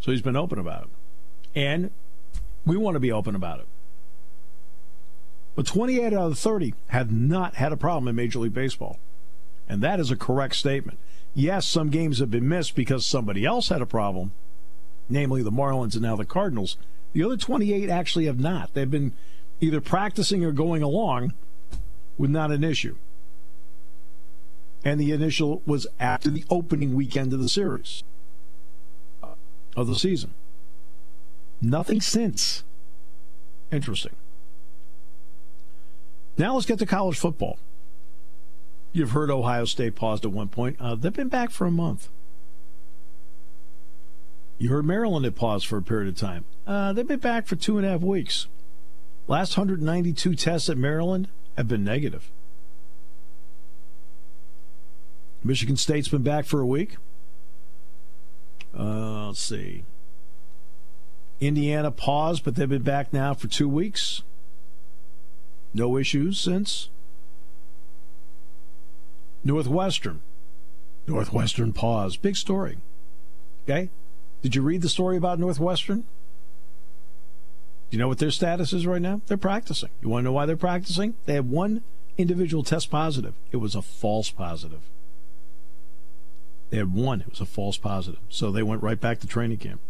So 0.00 0.12
he's 0.12 0.22
been 0.22 0.36
open 0.36 0.58
about 0.58 0.84
it. 0.84 0.88
And 1.54 1.90
we 2.64 2.76
want 2.76 2.94
to 2.94 3.00
be 3.00 3.10
open 3.10 3.34
about 3.34 3.60
it. 3.60 3.66
But 5.56 5.66
28 5.66 6.12
out 6.12 6.30
of 6.30 6.38
30 6.38 6.74
have 6.88 7.10
not 7.10 7.56
had 7.56 7.72
a 7.72 7.76
problem 7.76 8.06
in 8.06 8.14
Major 8.14 8.38
League 8.38 8.54
Baseball. 8.54 8.98
And 9.68 9.82
that 9.82 10.00
is 10.00 10.10
a 10.10 10.16
correct 10.16 10.56
statement. 10.56 10.98
Yes, 11.34 11.66
some 11.66 11.90
games 11.90 12.18
have 12.18 12.30
been 12.30 12.48
missed 12.48 12.74
because 12.74 13.04
somebody 13.04 13.44
else 13.44 13.68
had 13.68 13.82
a 13.82 13.86
problem, 13.86 14.32
namely 15.08 15.42
the 15.42 15.52
Marlins 15.52 15.92
and 15.92 16.02
now 16.02 16.16
the 16.16 16.24
Cardinals. 16.24 16.76
The 17.12 17.22
other 17.22 17.36
28 17.36 17.90
actually 17.90 18.24
have 18.24 18.40
not. 18.40 18.74
They've 18.74 18.90
been 18.90 19.12
either 19.60 19.80
practicing 19.80 20.44
or 20.44 20.52
going 20.52 20.82
along 20.82 21.34
with 22.16 22.30
not 22.30 22.50
an 22.50 22.64
issue. 22.64 22.96
And 24.84 24.98
the 24.98 25.12
initial 25.12 25.62
was 25.66 25.86
after 26.00 26.30
the 26.30 26.44
opening 26.48 26.94
weekend 26.94 27.32
of 27.32 27.40
the 27.40 27.48
series, 27.48 28.04
uh, 29.22 29.34
of 29.76 29.86
the 29.86 29.96
season. 29.96 30.32
Nothing 31.60 32.00
since. 32.00 32.62
Interesting. 33.70 34.14
Now 36.36 36.54
let's 36.54 36.66
get 36.66 36.78
to 36.78 36.86
college 36.86 37.18
football. 37.18 37.58
You've 38.92 39.10
heard 39.10 39.30
Ohio 39.30 39.64
State 39.64 39.94
paused 39.94 40.24
at 40.24 40.32
one 40.32 40.48
point. 40.48 40.76
Uh, 40.80 40.94
they've 40.94 41.12
been 41.12 41.28
back 41.28 41.50
for 41.50 41.66
a 41.66 41.70
month. 41.70 42.08
You 44.58 44.70
heard 44.70 44.84
Maryland 44.84 45.24
had 45.24 45.36
paused 45.36 45.66
for 45.66 45.76
a 45.76 45.82
period 45.82 46.08
of 46.08 46.16
time. 46.16 46.44
Uh, 46.66 46.92
they've 46.92 47.06
been 47.06 47.20
back 47.20 47.46
for 47.46 47.54
two 47.54 47.78
and 47.78 47.86
a 47.86 47.90
half 47.90 48.00
weeks. 48.00 48.48
Last 49.28 49.56
192 49.56 50.34
tests 50.34 50.68
at 50.68 50.76
Maryland 50.76 51.28
have 51.56 51.68
been 51.68 51.84
negative. 51.84 52.30
Michigan 55.44 55.76
State's 55.76 56.08
been 56.08 56.22
back 56.22 56.44
for 56.44 56.60
a 56.60 56.66
week. 56.66 56.96
Uh, 58.76 59.28
let's 59.28 59.40
see. 59.40 59.84
Indiana 61.40 61.90
paused, 61.90 62.42
but 62.42 62.56
they've 62.56 62.68
been 62.68 62.82
back 62.82 63.12
now 63.12 63.34
for 63.34 63.46
two 63.46 63.68
weeks. 63.68 64.22
No 65.72 65.96
issues 65.96 66.40
since. 66.40 66.88
Northwestern. 69.44 70.20
Northwestern 71.06 71.72
pause. 71.72 72.16
Big 72.16 72.36
story. 72.36 72.78
Okay? 73.64 73.90
Did 74.42 74.54
you 74.54 74.62
read 74.62 74.82
the 74.82 74.88
story 74.88 75.16
about 75.16 75.38
Northwestern? 75.38 76.04
Do 77.90 77.96
you 77.96 77.98
know 77.98 78.08
what 78.08 78.18
their 78.18 78.30
status 78.30 78.72
is 78.72 78.86
right 78.86 79.00
now? 79.00 79.22
They're 79.26 79.36
practicing. 79.36 79.88
You 80.02 80.10
want 80.10 80.22
to 80.22 80.24
know 80.26 80.32
why 80.32 80.46
they're 80.46 80.56
practicing? 80.56 81.14
They 81.24 81.34
had 81.34 81.50
one 81.50 81.82
individual 82.18 82.62
test 82.62 82.90
positive. 82.90 83.34
It 83.50 83.56
was 83.56 83.74
a 83.74 83.82
false 83.82 84.30
positive. 84.30 84.80
They 86.70 86.76
had 86.76 86.92
one. 86.92 87.22
It 87.22 87.30
was 87.30 87.40
a 87.40 87.46
false 87.46 87.78
positive. 87.78 88.20
So 88.28 88.50
they 88.50 88.62
went 88.62 88.82
right 88.82 89.00
back 89.00 89.20
to 89.20 89.26
training 89.26 89.58
camp. 89.58 89.80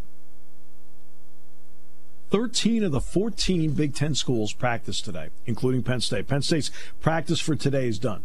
13 2.31 2.85
of 2.85 2.93
the 2.93 3.01
14 3.01 3.73
Big 3.73 3.95
Ten 3.95 4.15
schools 4.15 4.53
practiced 4.53 5.05
today, 5.05 5.31
including 5.47 5.83
Penn 5.83 6.01
State. 6.01 6.29
Penn 6.29 6.43
State's 6.43 6.71
practice 7.01 7.41
for 7.41 7.57
today 7.57 7.89
is 7.89 7.99
done. 7.99 8.23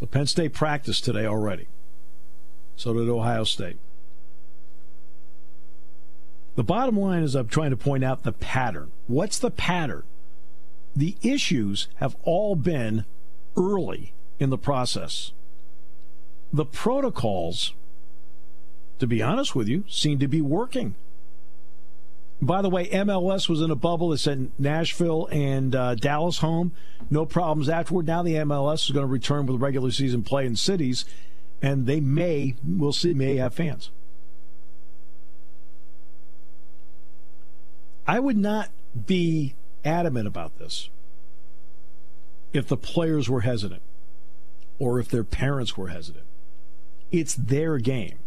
So 0.00 0.06
Penn 0.06 0.26
State 0.26 0.54
practiced 0.54 1.04
today 1.04 1.26
already. 1.26 1.68
So 2.74 2.94
did 2.94 3.06
Ohio 3.10 3.44
State. 3.44 3.76
The 6.56 6.64
bottom 6.64 6.98
line 6.98 7.22
is 7.22 7.34
I'm 7.34 7.48
trying 7.48 7.68
to 7.68 7.76
point 7.76 8.02
out 8.02 8.22
the 8.22 8.32
pattern. 8.32 8.92
What's 9.08 9.38
the 9.38 9.50
pattern? 9.50 10.04
The 10.96 11.16
issues 11.20 11.88
have 11.96 12.16
all 12.22 12.56
been 12.56 13.04
early 13.58 14.14
in 14.38 14.48
the 14.48 14.56
process. 14.56 15.32
The 16.50 16.64
protocols, 16.64 17.74
to 19.00 19.06
be 19.06 19.22
honest 19.22 19.54
with 19.54 19.68
you, 19.68 19.84
seem 19.86 20.18
to 20.18 20.28
be 20.28 20.40
working. 20.40 20.94
By 22.42 22.62
the 22.62 22.70
way, 22.70 22.88
MLS 22.88 23.48
was 23.48 23.60
in 23.60 23.70
a 23.70 23.76
bubble 23.76 24.10
that 24.10 24.18
sent 24.18 24.58
Nashville 24.58 25.28
and 25.30 25.74
uh, 25.74 25.94
Dallas 25.94 26.38
home. 26.38 26.72
No 27.10 27.26
problems 27.26 27.68
afterward. 27.68 28.06
Now 28.06 28.22
the 28.22 28.34
MLS 28.34 28.86
is 28.86 28.90
going 28.90 29.06
to 29.06 29.12
return 29.12 29.46
with 29.46 29.60
regular 29.60 29.90
season 29.90 30.22
play 30.22 30.46
in 30.46 30.56
cities, 30.56 31.04
and 31.60 31.86
they 31.86 32.00
may, 32.00 32.54
we'll 32.64 32.92
see, 32.92 33.12
may 33.12 33.36
have 33.36 33.52
fans. 33.52 33.90
I 38.06 38.20
would 38.20 38.38
not 38.38 38.70
be 39.06 39.54
adamant 39.84 40.26
about 40.26 40.58
this 40.58 40.88
if 42.52 42.66
the 42.66 42.76
players 42.76 43.28
were 43.28 43.42
hesitant 43.42 43.82
or 44.78 44.98
if 44.98 45.08
their 45.08 45.24
parents 45.24 45.76
were 45.76 45.88
hesitant. 45.88 46.24
It's 47.12 47.34
their 47.34 47.78
game 47.78 48.18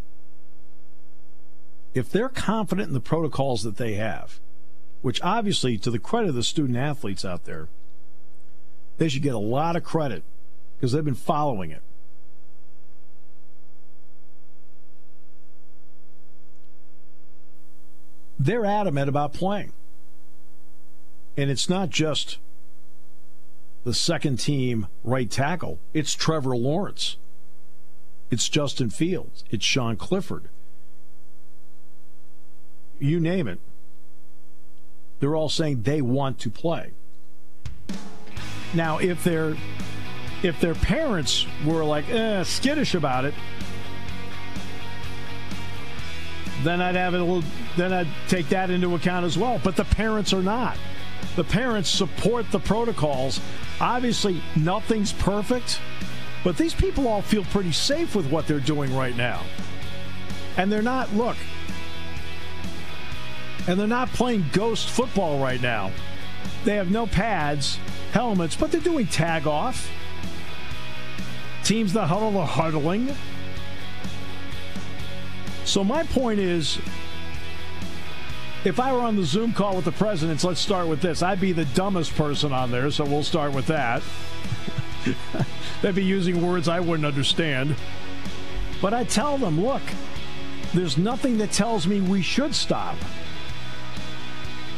if 1.93 2.09
they're 2.09 2.29
confident 2.29 2.87
in 2.87 2.93
the 2.93 2.99
protocols 2.99 3.63
that 3.63 3.77
they 3.77 3.93
have, 3.93 4.39
which 5.01 5.21
obviously, 5.21 5.77
to 5.77 5.91
the 5.91 5.99
credit 5.99 6.29
of 6.29 6.35
the 6.35 6.43
student 6.43 6.77
athletes 6.77 7.25
out 7.25 7.45
there, 7.45 7.67
they 8.97 9.09
should 9.09 9.21
get 9.21 9.35
a 9.35 9.39
lot 9.39 9.75
of 9.75 9.83
credit 9.83 10.23
because 10.75 10.91
they've 10.91 11.05
been 11.05 11.13
following 11.13 11.71
it. 11.71 11.81
They're 18.39 18.65
adamant 18.65 19.09
about 19.09 19.33
playing. 19.33 19.73
And 21.37 21.49
it's 21.49 21.69
not 21.69 21.89
just 21.89 22.37
the 23.83 23.93
second 23.93 24.37
team 24.37 24.87
right 25.03 25.29
tackle, 25.29 25.79
it's 25.93 26.13
Trevor 26.13 26.55
Lawrence, 26.55 27.17
it's 28.31 28.47
Justin 28.47 28.89
Fields, 28.89 29.43
it's 29.49 29.65
Sean 29.65 29.95
Clifford 29.97 30.49
you 33.03 33.19
name 33.19 33.47
it, 33.47 33.59
they're 35.19 35.35
all 35.35 35.49
saying 35.49 35.83
they 35.83 36.01
want 36.01 36.39
to 36.39 36.49
play. 36.49 36.91
Now, 38.73 38.97
if 38.97 39.23
their 39.23 39.55
if 40.41 40.59
their 40.59 40.75
parents 40.75 41.45
were 41.65 41.83
like 41.83 42.09
eh, 42.09 42.43
skittish 42.43 42.95
about 42.95 43.25
it, 43.25 43.33
then 46.63 46.81
I'd 46.81 46.95
have 46.95 47.13
it 47.13 47.21
a 47.21 47.23
little. 47.23 47.43
Then 47.77 47.93
I'd 47.93 48.07
take 48.27 48.49
that 48.49 48.69
into 48.69 48.95
account 48.95 49.25
as 49.25 49.37
well. 49.37 49.59
But 49.63 49.75
the 49.75 49.85
parents 49.85 50.33
are 50.33 50.41
not. 50.41 50.77
The 51.35 51.43
parents 51.43 51.89
support 51.89 52.49
the 52.51 52.59
protocols. 52.59 53.39
Obviously, 53.79 54.41
nothing's 54.55 55.13
perfect, 55.13 55.79
but 56.43 56.57
these 56.57 56.73
people 56.73 57.07
all 57.07 57.21
feel 57.21 57.43
pretty 57.45 57.71
safe 57.71 58.15
with 58.15 58.29
what 58.29 58.47
they're 58.47 58.59
doing 58.59 58.95
right 58.95 59.15
now. 59.15 59.41
And 60.57 60.71
they're 60.71 60.81
not. 60.81 61.13
Look, 61.15 61.37
and 63.67 63.79
they're 63.79 63.87
not 63.87 64.09
playing 64.09 64.45
ghost 64.51 64.89
football 64.89 65.39
right 65.39 65.61
now. 65.61 65.91
They 66.65 66.75
have 66.75 66.91
no 66.91 67.07
pads, 67.07 67.77
helmets, 68.11 68.55
but 68.55 68.71
they're 68.71 68.81
doing 68.81 69.07
tag 69.07 69.47
off. 69.47 69.89
Teams 71.63 71.93
that 71.93 72.07
huddle 72.07 72.37
are 72.37 72.47
huddling. 72.47 73.15
So 75.65 75.83
my 75.83 76.03
point 76.03 76.39
is 76.39 76.77
if 78.65 78.79
I 78.79 78.93
were 78.93 78.99
on 78.99 79.15
the 79.15 79.23
Zoom 79.23 79.53
call 79.53 79.75
with 79.75 79.85
the 79.85 79.91
presidents, 79.91 80.43
let's 80.43 80.59
start 80.59 80.87
with 80.87 81.01
this. 81.01 81.21
I'd 81.21 81.39
be 81.39 81.53
the 81.53 81.65
dumbest 81.65 82.15
person 82.15 82.51
on 82.51 82.71
there, 82.71 82.91
so 82.91 83.05
we'll 83.05 83.23
start 83.23 83.53
with 83.53 83.67
that. 83.67 84.03
They'd 85.81 85.95
be 85.95 86.03
using 86.03 86.45
words 86.45 86.67
I 86.67 86.79
wouldn't 86.79 87.05
understand. 87.05 87.75
But 88.81 88.93
I 88.93 89.05
tell 89.05 89.37
them, 89.37 89.61
look, 89.61 89.81
there's 90.73 90.97
nothing 90.97 91.37
that 91.37 91.51
tells 91.51 91.87
me 91.87 92.01
we 92.01 92.21
should 92.21 92.53
stop 92.53 92.95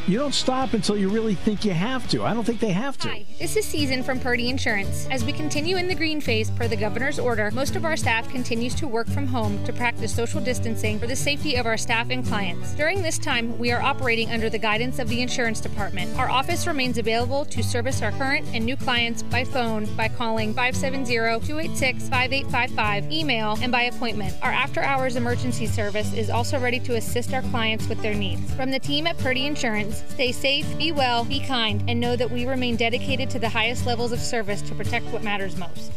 you 0.07 0.19
don't 0.19 0.35
stop 0.35 0.73
until 0.73 0.95
you 0.95 1.09
really 1.09 1.33
think 1.33 1.65
you 1.65 1.71
have 1.71 2.07
to. 2.09 2.23
I 2.23 2.35
don't 2.35 2.43
think 2.43 2.59
they 2.59 2.71
have 2.71 2.95
to. 2.99 3.07
Hi, 3.07 3.25
this 3.39 3.55
is 3.55 3.65
Season 3.65 4.03
from 4.03 4.19
Purdy 4.19 4.49
Insurance. 4.49 5.07
As 5.09 5.25
we 5.25 5.33
continue 5.33 5.77
in 5.77 5.87
the 5.87 5.95
green 5.95 6.21
phase 6.21 6.51
per 6.51 6.67
the 6.67 6.75
governor's 6.75 7.17
order, 7.17 7.49
most 7.51 7.75
of 7.75 7.85
our 7.85 7.97
staff 7.97 8.29
continues 8.29 8.75
to 8.75 8.87
work 8.87 9.07
from 9.07 9.25
home 9.25 9.65
to 9.65 9.73
practice 9.73 10.13
social 10.13 10.39
distancing 10.39 10.99
for 10.99 11.07
the 11.07 11.15
safety 11.15 11.55
of 11.55 11.65
our 11.65 11.75
staff 11.75 12.11
and 12.11 12.23
clients. 12.23 12.75
During 12.75 13.01
this 13.01 13.17
time, 13.17 13.57
we 13.57 13.71
are 13.71 13.81
operating 13.81 14.29
under 14.29 14.47
the 14.47 14.59
guidance 14.59 14.99
of 14.99 15.09
the 15.09 15.23
insurance 15.23 15.59
department. 15.59 16.15
Our 16.19 16.29
office 16.29 16.67
remains 16.67 16.99
available 16.99 17.43
to 17.45 17.63
service 17.63 18.03
our 18.03 18.11
current 18.11 18.45
and 18.53 18.63
new 18.63 18.77
clients 18.77 19.23
by 19.23 19.43
phone 19.43 19.85
by 19.95 20.07
calling 20.07 20.53
570-286-5855, 20.53 23.11
email, 23.11 23.57
and 23.59 23.71
by 23.71 23.81
appointment. 23.83 24.35
Our 24.43 24.51
after-hours 24.51 25.15
emergency 25.15 25.65
service 25.65 26.13
is 26.13 26.29
also 26.29 26.59
ready 26.59 26.79
to 26.81 26.95
assist 26.95 27.33
our 27.33 27.41
clients 27.43 27.87
with 27.87 28.03
their 28.03 28.13
needs. 28.13 28.53
From 28.53 28.69
the 28.69 28.77
team 28.77 29.07
at 29.07 29.17
Purdy 29.17 29.47
Insurance, 29.47 29.94
Stay 30.10 30.31
safe, 30.31 30.77
be 30.77 30.91
well, 30.91 31.25
be 31.25 31.39
kind, 31.39 31.84
and 31.88 31.99
know 31.99 32.15
that 32.15 32.29
we 32.29 32.45
remain 32.45 32.75
dedicated 32.75 33.29
to 33.31 33.39
the 33.39 33.49
highest 33.49 33.86
levels 33.86 34.12
of 34.12 34.19
service 34.19 34.62
to 34.63 34.75
protect 34.75 35.05
what 35.08 35.23
matters 35.23 35.58
most. 35.58 35.91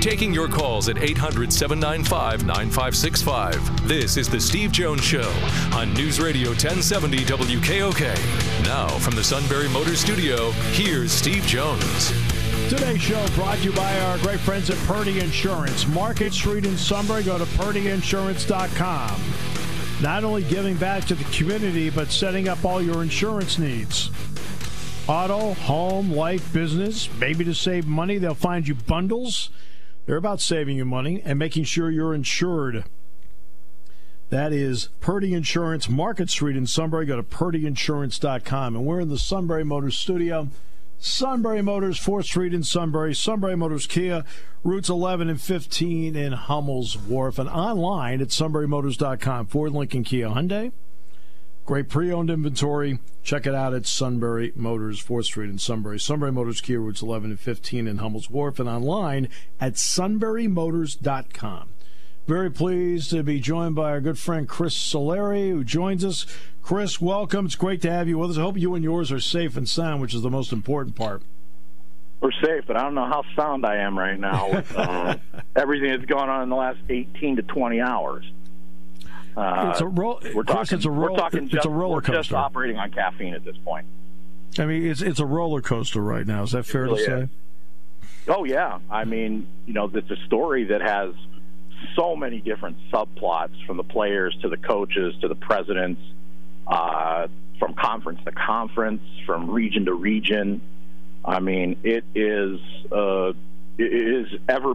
Taking 0.00 0.34
your 0.34 0.48
calls 0.48 0.88
at 0.88 0.98
800 0.98 1.52
795 1.52 2.44
9565. 2.44 3.88
This 3.88 4.16
is 4.16 4.28
The 4.28 4.40
Steve 4.40 4.70
Jones 4.70 5.02
Show 5.02 5.32
on 5.72 5.94
News 5.94 6.20
Radio 6.20 6.50
1070 6.50 7.18
WKOK. 7.18 8.64
Now, 8.64 8.88
from 8.98 9.14
the 9.14 9.24
Sunbury 9.24 9.68
Motor 9.68 9.96
Studio, 9.96 10.50
here's 10.72 11.10
Steve 11.10 11.44
Jones. 11.44 12.12
Today's 12.68 13.00
show 13.00 13.26
brought 13.34 13.58
to 13.58 13.64
you 13.64 13.72
by 13.72 13.98
our 14.00 14.18
great 14.18 14.40
friends 14.40 14.68
at 14.68 14.76
Purdy 14.86 15.20
Insurance. 15.20 15.86
Market 15.86 16.32
Street 16.32 16.66
in 16.66 16.76
Sunbury. 16.76 17.22
Go 17.22 17.38
to 17.38 17.44
purdyinsurance.com 17.44 19.53
not 20.04 20.22
only 20.22 20.44
giving 20.44 20.76
back 20.76 21.02
to 21.06 21.14
the 21.14 21.24
community, 21.34 21.88
but 21.88 22.10
setting 22.10 22.46
up 22.46 22.62
all 22.62 22.82
your 22.82 23.02
insurance 23.02 23.58
needs. 23.58 24.10
Auto, 25.08 25.54
home, 25.54 26.12
life, 26.12 26.52
business, 26.52 27.08
maybe 27.18 27.42
to 27.42 27.54
save 27.54 27.86
money, 27.86 28.18
they'll 28.18 28.34
find 28.34 28.68
you 28.68 28.74
bundles. 28.74 29.48
They're 30.04 30.18
about 30.18 30.42
saving 30.42 30.76
you 30.76 30.84
money 30.84 31.22
and 31.24 31.38
making 31.38 31.64
sure 31.64 31.90
you're 31.90 32.14
insured. 32.14 32.84
That 34.28 34.52
is 34.52 34.90
Purdy 35.00 35.32
Insurance, 35.32 35.88
Market 35.88 36.28
Street 36.28 36.58
in 36.58 36.66
Sunbury. 36.66 37.06
Go 37.06 37.16
to 37.16 37.22
purdyinsurance.com. 37.22 38.76
And 38.76 38.84
we're 38.84 39.00
in 39.00 39.08
the 39.08 39.18
Sunbury 39.18 39.64
Motors 39.64 39.96
studio. 39.96 40.48
Sunbury 40.98 41.62
Motors, 41.62 41.98
4th 41.98 42.24
Street 42.24 42.54
in 42.54 42.62
Sunbury, 42.62 43.14
Sunbury 43.14 43.56
Motors 43.56 43.86
Kia, 43.86 44.24
routes 44.62 44.88
11 44.88 45.28
and 45.28 45.40
15 45.40 46.16
in 46.16 46.32
Hummel's 46.32 46.96
Wharf, 46.96 47.38
and 47.38 47.48
online 47.48 48.20
at 48.20 48.28
sunburymotors.com. 48.28 49.46
Ford 49.46 49.72
Lincoln 49.72 50.04
Kia 50.04 50.28
Hyundai. 50.28 50.72
Great 51.66 51.88
pre 51.88 52.12
owned 52.12 52.30
inventory. 52.30 52.98
Check 53.22 53.46
it 53.46 53.54
out 53.54 53.72
at 53.72 53.86
Sunbury 53.86 54.52
Motors, 54.54 55.02
4th 55.02 55.24
Street 55.24 55.50
in 55.50 55.58
Sunbury. 55.58 55.98
Sunbury 55.98 56.32
Motors 56.32 56.60
Kia, 56.60 56.78
routes 56.78 57.02
11 57.02 57.30
and 57.30 57.40
15 57.40 57.86
in 57.86 57.98
Hummel's 57.98 58.28
Wharf, 58.28 58.58
and 58.58 58.68
online 58.68 59.28
at 59.60 59.74
sunburymotors.com. 59.74 61.73
Very 62.26 62.50
pleased 62.50 63.10
to 63.10 63.22
be 63.22 63.38
joined 63.38 63.74
by 63.74 63.90
our 63.90 64.00
good 64.00 64.18
friend 64.18 64.48
Chris 64.48 64.74
Solari, 64.74 65.50
who 65.50 65.62
joins 65.62 66.04
us. 66.04 66.26
Chris, 66.62 66.98
welcome. 66.98 67.44
It's 67.44 67.54
great 67.54 67.82
to 67.82 67.92
have 67.92 68.08
you 68.08 68.16
with 68.16 68.30
us. 68.30 68.38
I 68.38 68.40
hope 68.40 68.56
you 68.56 68.74
and 68.74 68.82
yours 68.82 69.12
are 69.12 69.20
safe 69.20 69.58
and 69.58 69.68
sound, 69.68 70.00
which 70.00 70.14
is 70.14 70.22
the 70.22 70.30
most 70.30 70.50
important 70.50 70.96
part. 70.96 71.22
We're 72.22 72.32
safe, 72.42 72.64
but 72.66 72.78
I 72.78 72.82
don't 72.82 72.94
know 72.94 73.04
how 73.04 73.22
sound 73.36 73.66
I 73.66 73.76
am 73.76 73.98
right 73.98 74.18
now 74.18 74.50
with 74.50 74.74
uh, 74.74 75.18
everything 75.56 75.90
that's 75.90 76.06
gone 76.06 76.30
on 76.30 76.44
in 76.44 76.48
the 76.48 76.56
last 76.56 76.78
18 76.88 77.36
to 77.36 77.42
20 77.42 77.80
hours. 77.82 78.24
Uh, 79.36 79.70
it's 79.72 79.82
a 79.82 79.86
ro- 79.86 80.20
we're 80.34 80.44
Chris, 80.44 80.72
it's 80.72 80.86
a 80.86 80.90
ro- 80.90 81.12
we're 81.12 81.18
talking 81.18 81.48
just, 81.48 81.56
it's 81.56 81.66
a 81.66 81.70
roller 81.70 82.00
coaster. 82.00 82.12
We're 82.12 82.22
just 82.22 82.32
operating 82.32 82.78
on 82.78 82.90
caffeine 82.92 83.34
at 83.34 83.44
this 83.44 83.56
point. 83.58 83.86
I 84.58 84.64
mean, 84.64 84.86
it's 84.86 85.02
it's 85.02 85.18
a 85.18 85.26
roller 85.26 85.60
coaster 85.60 86.00
right 86.00 86.26
now. 86.26 86.44
Is 86.44 86.52
that 86.52 86.64
fair 86.64 86.84
really 86.84 87.04
to 87.04 87.04
say? 87.04 87.22
Is. 87.22 87.28
Oh 88.28 88.44
yeah. 88.44 88.78
I 88.88 89.04
mean, 89.04 89.46
you 89.66 89.74
know, 89.74 89.90
it's 89.92 90.10
a 90.10 90.24
story 90.26 90.64
that 90.66 90.80
has 90.80 91.14
so 91.96 92.16
many 92.16 92.40
different 92.40 92.76
subplots 92.92 93.64
from 93.66 93.76
the 93.76 93.84
players 93.84 94.36
to 94.42 94.48
the 94.48 94.56
coaches 94.56 95.14
to 95.20 95.28
the 95.28 95.34
presidents, 95.34 96.00
uh, 96.66 97.28
from 97.58 97.74
conference 97.74 98.20
to 98.24 98.32
conference, 98.32 99.02
from 99.26 99.50
region 99.50 99.84
to 99.86 99.94
region. 99.94 100.60
I 101.24 101.40
mean, 101.40 101.78
it 101.82 102.04
is 102.14 102.60
uh, 102.92 103.32
it 103.78 103.92
is 103.92 104.40
ever 104.48 104.74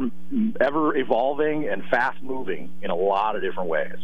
ever 0.59 0.97
evolving 0.97 1.67
and 1.67 1.83
fast 1.85 2.21
moving 2.21 2.69
in 2.81 2.89
a 2.89 2.95
lot 2.95 3.35
of 3.35 3.41
different 3.41 3.69
ways. 3.69 3.97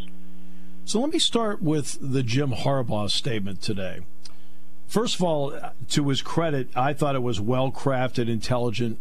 So 0.86 1.00
let 1.00 1.12
me 1.12 1.20
start 1.20 1.62
with 1.62 1.98
the 2.00 2.22
Jim 2.22 2.52
Harbaugh 2.52 3.10
statement 3.10 3.62
today. 3.62 4.02
First 4.88 5.15
of 5.15 5.24
all, 5.24 5.60
to 5.89 6.10
his 6.10 6.22
credit, 6.22 6.70
I 6.76 6.94
thought 6.94 7.15
it 7.15 7.24
was 7.24 7.41
well 7.41 7.72
crafted, 7.72 8.30
intelligent, 8.30 9.00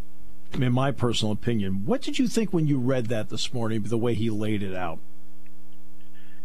in 0.62 0.72
my 0.72 0.90
personal 0.92 1.32
opinion. 1.32 1.84
What 1.84 2.02
did 2.02 2.18
you 2.18 2.28
think 2.28 2.52
when 2.52 2.66
you 2.66 2.78
read 2.78 3.06
that 3.06 3.28
this 3.28 3.52
morning, 3.52 3.82
the 3.82 3.98
way 3.98 4.14
he 4.14 4.30
laid 4.30 4.62
it 4.62 4.74
out? 4.74 4.98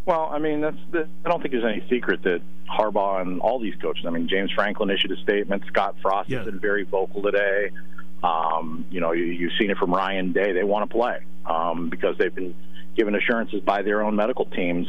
Well, 0.06 0.30
I 0.32 0.40
mean, 0.40 0.62
that's 0.62 0.78
the, 0.92 1.08
I 1.24 1.30
don't 1.30 1.42
think 1.42 1.52
there's 1.52 1.64
any 1.64 1.88
secret 1.90 2.24
that 2.24 2.42
Harbaugh 2.68 3.22
and 3.22 3.42
all 3.42 3.60
these 3.60 3.76
coaches. 3.76 4.06
I 4.08 4.10
mean, 4.10 4.28
James 4.28 4.52
Franklin 4.52 4.90
issued 4.90 5.12
a 5.12 5.18
statement. 5.18 5.64
Scott 5.68 5.96
Frost 6.02 6.32
has 6.32 6.46
been 6.46 6.60
very 6.60 6.84
vocal 6.84 7.22
today. 7.22 7.70
Um, 8.24 8.86
you 8.90 9.00
know, 9.02 9.12
you, 9.12 9.26
you've 9.26 9.54
seen 9.60 9.70
it 9.70 9.78
from 9.78 9.94
Ryan 9.94 10.32
Day. 10.34 10.52
They 10.52 10.64
want 10.64 10.90
to 10.90 10.94
play 10.94 11.20
um, 11.46 11.90
because 11.90 12.18
they've 12.18 12.34
been 12.34 12.56
given 12.96 13.16
assurances 13.16 13.62
by 13.62 13.82
their 13.82 14.02
own 14.02 14.16
medical 14.16 14.46
teams 14.46 14.88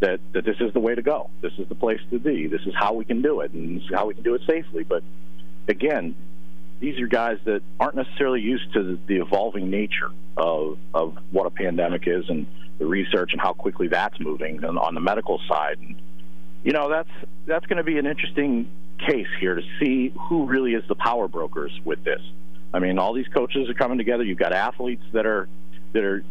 that 0.00 0.20
that 0.32 0.44
this 0.44 0.56
is 0.60 0.72
the 0.74 0.80
way 0.80 0.94
to 0.94 1.02
go. 1.02 1.30
This 1.40 1.52
is 1.58 1.68
the 1.68 1.74
place 1.74 2.00
to 2.10 2.18
be. 2.18 2.46
This 2.46 2.62
is 2.66 2.74
how 2.74 2.92
we 2.92 3.04
can 3.04 3.20
do 3.22 3.40
it, 3.40 3.52
and 3.52 3.78
this 3.78 3.84
is 3.84 3.90
how 3.94 4.06
we 4.06 4.14
can 4.14 4.22
do 4.22 4.34
it 4.34 4.42
safely. 4.46 4.84
But 4.84 5.02
again, 5.66 6.14
these 6.80 7.00
are 7.00 7.06
guys 7.06 7.38
that 7.44 7.62
aren't 7.80 7.96
necessarily 7.96 8.40
used 8.40 8.72
to 8.74 8.98
the, 9.06 9.16
evolving 9.16 9.70
nature 9.70 10.10
of 10.36 10.78
of 10.94 11.18
what 11.32 11.46
a 11.46 11.50
pandemic 11.50 12.06
is 12.06 12.28
and 12.28 12.46
the 12.78 12.86
research 12.86 13.30
and 13.32 13.40
how 13.40 13.52
quickly 13.52 13.88
that's 13.88 14.18
moving 14.20 14.64
on, 14.64 14.78
on 14.78 14.94
the 14.94 15.00
medical 15.00 15.40
side. 15.48 15.78
And 15.78 16.00
you 16.62 16.72
know 16.72 16.88
that's 16.88 17.10
that's 17.46 17.66
going 17.66 17.78
to 17.78 17.82
be 17.82 17.98
an 17.98 18.06
interesting 18.06 18.68
case 18.98 19.26
here 19.40 19.54
to 19.54 19.62
see 19.80 20.12
who 20.28 20.46
really 20.46 20.74
is 20.74 20.84
the 20.88 20.94
power 20.94 21.28
brokers 21.28 21.72
with 21.84 22.02
this. 22.04 22.20
I 22.72 22.80
mean, 22.80 22.98
all 22.98 23.12
these 23.14 23.28
coaches 23.28 23.68
are 23.68 23.74
coming 23.74 23.98
together. 23.98 24.22
You've 24.22 24.38
got 24.38 24.52
athletes 24.52 25.04
that 25.12 25.26
are 25.26 25.48
that 25.92 26.04
are 26.04 26.24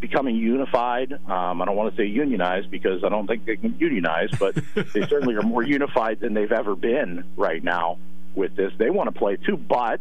becoming 0.00 0.36
unified. 0.36 1.12
Um, 1.12 1.62
I 1.62 1.64
don't 1.64 1.76
want 1.76 1.94
to 1.94 2.02
say 2.02 2.06
unionized 2.06 2.70
because 2.70 3.04
I 3.04 3.08
don't 3.08 3.26
think 3.26 3.46
they 3.46 3.56
can 3.56 3.78
unionize, 3.78 4.28
but 4.38 4.54
they 4.74 5.06
certainly 5.08 5.34
are 5.36 5.42
more 5.42 5.62
unified 5.62 6.20
than 6.20 6.34
they've 6.34 6.52
ever 6.52 6.76
been 6.76 7.24
right 7.36 7.62
now 7.62 7.98
with 8.34 8.56
this. 8.56 8.72
They 8.78 8.90
want 8.90 9.12
to 9.12 9.18
play 9.18 9.36
too, 9.36 9.56
but 9.56 10.00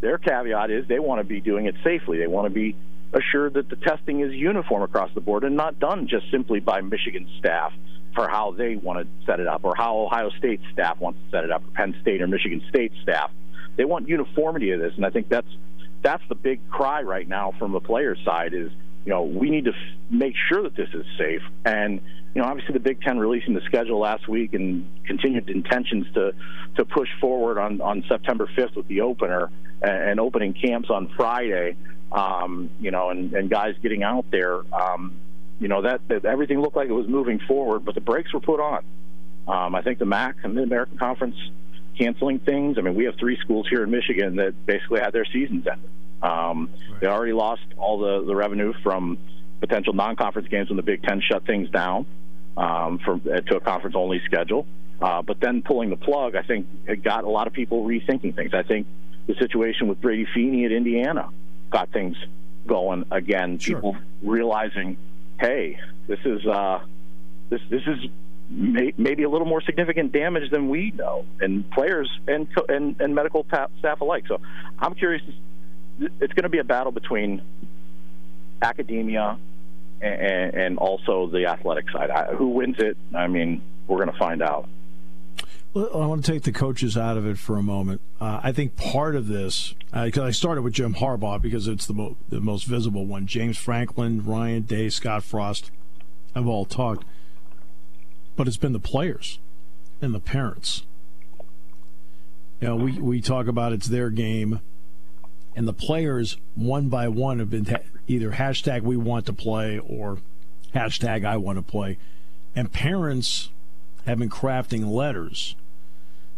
their 0.00 0.18
caveat 0.18 0.70
is 0.70 0.86
they 0.88 0.98
want 0.98 1.20
to 1.20 1.24
be 1.24 1.40
doing 1.40 1.66
it 1.66 1.74
safely. 1.84 2.18
They 2.18 2.26
want 2.26 2.46
to 2.46 2.50
be 2.50 2.76
assured 3.12 3.54
that 3.54 3.68
the 3.68 3.76
testing 3.76 4.20
is 4.20 4.32
uniform 4.32 4.82
across 4.82 5.10
the 5.14 5.20
board 5.20 5.44
and 5.44 5.56
not 5.56 5.78
done 5.78 6.08
just 6.08 6.30
simply 6.30 6.60
by 6.60 6.80
Michigan 6.80 7.28
staff 7.38 7.72
for 8.14 8.28
how 8.28 8.52
they 8.52 8.76
want 8.76 9.06
to 9.06 9.26
set 9.26 9.40
it 9.40 9.46
up 9.46 9.64
or 9.64 9.74
how 9.74 9.98
Ohio 9.98 10.30
State 10.38 10.60
staff 10.72 10.98
wants 11.00 11.18
to 11.24 11.36
set 11.36 11.44
it 11.44 11.50
up 11.50 11.62
or 11.66 11.70
Penn 11.70 11.94
State 12.00 12.20
or 12.20 12.26
Michigan 12.26 12.62
State 12.68 12.92
staff. 13.02 13.30
They 13.76 13.84
want 13.84 14.08
uniformity 14.08 14.72
of 14.72 14.80
this, 14.80 14.92
and 14.96 15.06
I 15.06 15.10
think 15.10 15.28
that's 15.28 15.48
that's 16.02 16.22
the 16.28 16.34
big 16.34 16.68
cry 16.68 17.02
right 17.02 17.26
now 17.26 17.54
from 17.58 17.72
the 17.72 17.80
players' 17.80 18.18
side 18.24 18.54
is 18.54 18.70
you 19.04 19.10
know 19.10 19.22
we 19.22 19.50
need 19.50 19.64
to 19.64 19.72
f- 19.72 19.98
make 20.10 20.34
sure 20.48 20.62
that 20.62 20.76
this 20.76 20.88
is 20.94 21.04
safe 21.18 21.42
and 21.64 22.00
you 22.34 22.42
know 22.42 22.48
obviously 22.48 22.72
the 22.72 22.80
Big 22.80 23.00
Ten 23.02 23.18
releasing 23.18 23.54
the 23.54 23.60
schedule 23.62 23.98
last 23.98 24.28
week 24.28 24.54
and 24.54 24.88
continued 25.04 25.48
intentions 25.50 26.06
to 26.14 26.32
to 26.76 26.84
push 26.84 27.08
forward 27.20 27.58
on 27.58 27.80
on 27.80 28.04
September 28.08 28.48
5th 28.56 28.76
with 28.76 28.88
the 28.88 29.00
opener 29.00 29.50
and, 29.82 30.10
and 30.10 30.20
opening 30.20 30.54
camps 30.54 30.90
on 30.90 31.08
Friday 31.16 31.76
um, 32.12 32.70
you 32.80 32.90
know 32.90 33.10
and, 33.10 33.32
and 33.34 33.50
guys 33.50 33.74
getting 33.82 34.02
out 34.02 34.26
there 34.30 34.60
um, 34.72 35.16
you 35.60 35.68
know 35.68 35.82
that, 35.82 36.06
that 36.08 36.24
everything 36.24 36.60
looked 36.60 36.76
like 36.76 36.88
it 36.88 36.94
was 36.94 37.08
moving 37.08 37.38
forward 37.40 37.84
but 37.84 37.94
the 37.94 38.00
brakes 38.00 38.32
were 38.32 38.40
put 38.40 38.60
on 38.60 38.84
um, 39.48 39.74
I 39.74 39.82
think 39.82 39.98
the 39.98 40.06
MAC 40.06 40.36
and 40.44 40.56
the 40.56 40.62
American 40.62 40.98
Conference 40.98 41.36
canceling 41.98 42.38
things. 42.38 42.78
I 42.78 42.82
mean, 42.82 42.94
we 42.94 43.04
have 43.04 43.16
three 43.18 43.36
schools 43.40 43.66
here 43.68 43.82
in 43.82 43.90
Michigan 43.90 44.36
that 44.36 44.66
basically 44.66 45.00
had 45.00 45.12
their 45.12 45.24
seasons 45.24 45.66
ended. 45.66 45.90
Um, 46.22 46.70
They 47.00 47.08
already 47.08 47.32
lost 47.32 47.62
all 47.76 47.98
the, 47.98 48.24
the 48.24 48.36
revenue 48.36 48.72
from 48.82 49.18
potential 49.60 49.92
non-conference 49.92 50.48
games 50.48 50.68
when 50.68 50.76
the 50.76 50.82
Big 50.82 51.02
Ten 51.02 51.20
shut 51.20 51.44
things 51.44 51.68
down 51.70 52.06
um, 52.56 52.98
from 53.04 53.22
uh, 53.26 53.40
to 53.40 53.56
a 53.56 53.60
conference-only 53.60 54.20
schedule. 54.24 54.66
Uh, 55.00 55.20
but 55.20 55.40
then 55.40 55.62
pulling 55.62 55.90
the 55.90 55.96
plug, 55.96 56.36
I 56.36 56.42
think, 56.42 56.66
it 56.86 57.02
got 57.02 57.24
a 57.24 57.28
lot 57.28 57.48
of 57.48 57.52
people 57.52 57.84
rethinking 57.84 58.36
things. 58.36 58.54
I 58.54 58.62
think 58.62 58.86
the 59.26 59.34
situation 59.34 59.88
with 59.88 60.00
Brady 60.00 60.26
Feeney 60.32 60.64
at 60.64 60.70
Indiana 60.70 61.28
got 61.70 61.90
things 61.90 62.16
going 62.66 63.04
again. 63.10 63.58
Sure. 63.58 63.76
People 63.76 63.96
realizing, 64.22 64.96
hey, 65.40 65.80
this 66.06 66.20
is 66.24 66.46
uh, 66.46 66.80
this 67.50 67.60
this 67.68 67.82
is 67.86 67.98
may, 68.48 68.92
maybe 68.96 69.24
a 69.24 69.28
little 69.28 69.46
more 69.46 69.60
significant 69.62 70.12
damage 70.12 70.50
than 70.52 70.68
we 70.68 70.92
know, 70.92 71.24
and 71.40 71.68
players 71.72 72.08
and 72.28 72.46
and, 72.68 73.00
and 73.00 73.12
medical 73.12 73.44
staff 73.80 74.00
alike. 74.00 74.24
So 74.28 74.40
I'm 74.78 74.94
curious. 74.94 75.22
It's 76.00 76.32
going 76.32 76.44
to 76.44 76.48
be 76.48 76.58
a 76.58 76.64
battle 76.64 76.92
between 76.92 77.42
academia 78.60 79.38
and, 80.00 80.54
and 80.54 80.78
also 80.78 81.28
the 81.28 81.46
athletic 81.46 81.90
side. 81.90 82.10
I, 82.10 82.34
who 82.34 82.48
wins 82.48 82.76
it? 82.78 82.96
I 83.14 83.26
mean, 83.26 83.62
we're 83.86 83.98
going 83.98 84.12
to 84.12 84.18
find 84.18 84.42
out. 84.42 84.68
Well, 85.74 85.88
I 85.94 86.06
want 86.06 86.24
to 86.24 86.32
take 86.32 86.42
the 86.42 86.52
coaches 86.52 86.98
out 86.98 87.16
of 87.16 87.26
it 87.26 87.38
for 87.38 87.56
a 87.56 87.62
moment. 87.62 88.02
Uh, 88.20 88.40
I 88.42 88.52
think 88.52 88.76
part 88.76 89.16
of 89.16 89.26
this, 89.26 89.74
because 89.92 90.22
I 90.22 90.30
started 90.30 90.62
with 90.62 90.74
Jim 90.74 90.94
Harbaugh 90.94 91.40
because 91.40 91.66
it's 91.66 91.86
the, 91.86 91.94
mo- 91.94 92.16
the 92.28 92.40
most 92.40 92.64
visible 92.64 93.06
one. 93.06 93.26
James 93.26 93.56
Franklin, 93.56 94.22
Ryan 94.22 94.62
Day, 94.62 94.90
Scott 94.90 95.24
Frost 95.24 95.70
have 96.34 96.46
all 96.46 96.66
talked. 96.66 97.04
But 98.36 98.48
it's 98.48 98.58
been 98.58 98.72
the 98.72 98.80
players 98.80 99.38
and 100.02 100.14
the 100.14 100.20
parents. 100.20 100.84
You 102.60 102.68
know, 102.68 102.76
we, 102.76 102.92
we 102.98 103.20
talk 103.22 103.46
about 103.46 103.72
it's 103.72 103.88
their 103.88 104.10
game, 104.10 104.60
and 105.54 105.68
the 105.68 105.72
players, 105.72 106.36
one 106.54 106.88
by 106.88 107.08
one, 107.08 107.38
have 107.38 107.50
been 107.50 107.66
either 108.06 108.32
hashtag 108.32 108.82
we 108.82 108.96
want 108.96 109.26
to 109.26 109.32
play 109.32 109.78
or 109.78 110.18
hashtag 110.74 111.24
I 111.24 111.36
want 111.36 111.58
to 111.58 111.62
play. 111.62 111.98
And 112.54 112.72
parents 112.72 113.50
have 114.06 114.18
been 114.18 114.30
crafting 114.30 114.86
letters. 114.90 115.56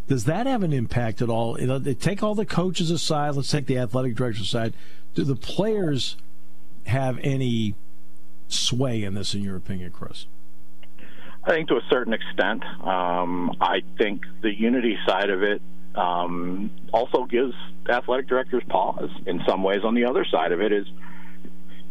Does 0.07 0.25
that 0.25 0.47
have 0.47 0.63
an 0.63 0.73
impact 0.73 1.23
at 1.23 1.31
all? 1.31 1.59
You 1.59 1.67
know, 1.67 1.79
they 1.79 1.95
take 1.95 2.23
all 2.23 2.35
the 2.35 2.45
coaches 2.45 2.91
aside. 2.91 3.37
Let's 3.37 3.51
take 3.51 3.67
the 3.67 3.79
athletic 3.79 4.15
director 4.15 4.43
aside. 4.43 4.75
Do 5.15 5.25
the 5.25 5.37
players 5.37 6.17
have 6.87 7.19
any 7.23 7.75
sway 8.49 9.03
in 9.03 9.15
this, 9.15 9.35
in 9.35 9.43
your 9.43 9.57
opinion, 9.57 9.93
Chris? 9.93 10.27
I 11.45 11.51
think 11.51 11.69
to 11.69 11.77
a 11.77 11.83
certain 11.91 12.13
extent. 12.13 12.65
Um, 12.83 13.57
I 13.61 13.83
think 13.97 14.23
the 14.43 14.53
unity 14.53 14.99
side 15.07 15.31
of 15.31 15.43
it 15.43 15.63
um, 15.95 16.71
also 16.93 17.25
gives 17.25 17.55
athletic 17.89 18.29
directors 18.29 18.63
pause 18.69 19.11
in 19.27 19.43
some 19.47 19.63
ways. 19.63 19.81
On 19.85 19.95
the 19.95 20.05
other 20.05 20.25
side 20.25 20.53
of 20.53 20.61
it 20.61 20.73
is, 20.73 20.87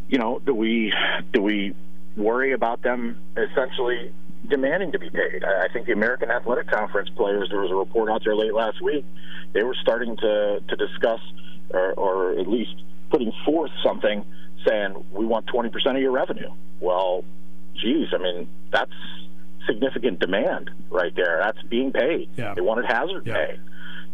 you 0.10 0.18
know, 0.18 0.40
do 0.40 0.54
we 0.54 0.94
do 1.32 1.42
we 1.42 1.74
worry 2.18 2.54
about 2.54 2.82
them 2.82 3.18
essentially 3.38 4.12
demanding 4.48 4.92
to 4.92 5.00
be 5.00 5.10
paid? 5.10 5.44
I, 5.44 5.68
think 5.72 5.88
the 5.88 5.94
American 5.94 6.30
Athletic 6.30 6.70
Conference 6.70 7.10
players. 7.16 7.50
There 7.50 7.62
was 7.62 7.72
a 7.72 7.76
report 7.76 8.10
out 8.10 8.24
there 8.24 8.36
late 8.36 8.54
last 8.54 8.82
week. 8.82 9.06
They 9.54 9.64
were 9.64 9.76
starting 9.82 10.18
to 10.18 10.60
to 10.68 10.76
discuss, 10.76 11.22
or, 11.70 11.94
or 11.94 12.32
at 12.40 12.48
least 12.48 12.76
putting 13.10 13.32
forth 13.46 13.72
something 13.84 14.26
saying 14.68 15.06
we 15.12 15.26
want 15.26 15.46
20% 15.48 15.72
of 15.96 15.98
your 16.02 16.12
revenue. 16.12 16.50
Well, 16.80 17.24
geez, 17.76 18.08
I 18.14 18.18
mean 18.18 18.48
that's 18.72 18.92
significant 19.68 20.20
demand 20.20 20.72
right 20.90 21.16
there. 21.16 21.40
That's 21.42 21.62
being 21.64 21.92
paid. 21.92 22.30
Yeah. 22.38 22.54
They 22.54 22.62
wanted 22.62 22.86
hazard 22.86 23.26
Yeah. 23.26 23.34
pay. 23.34 23.60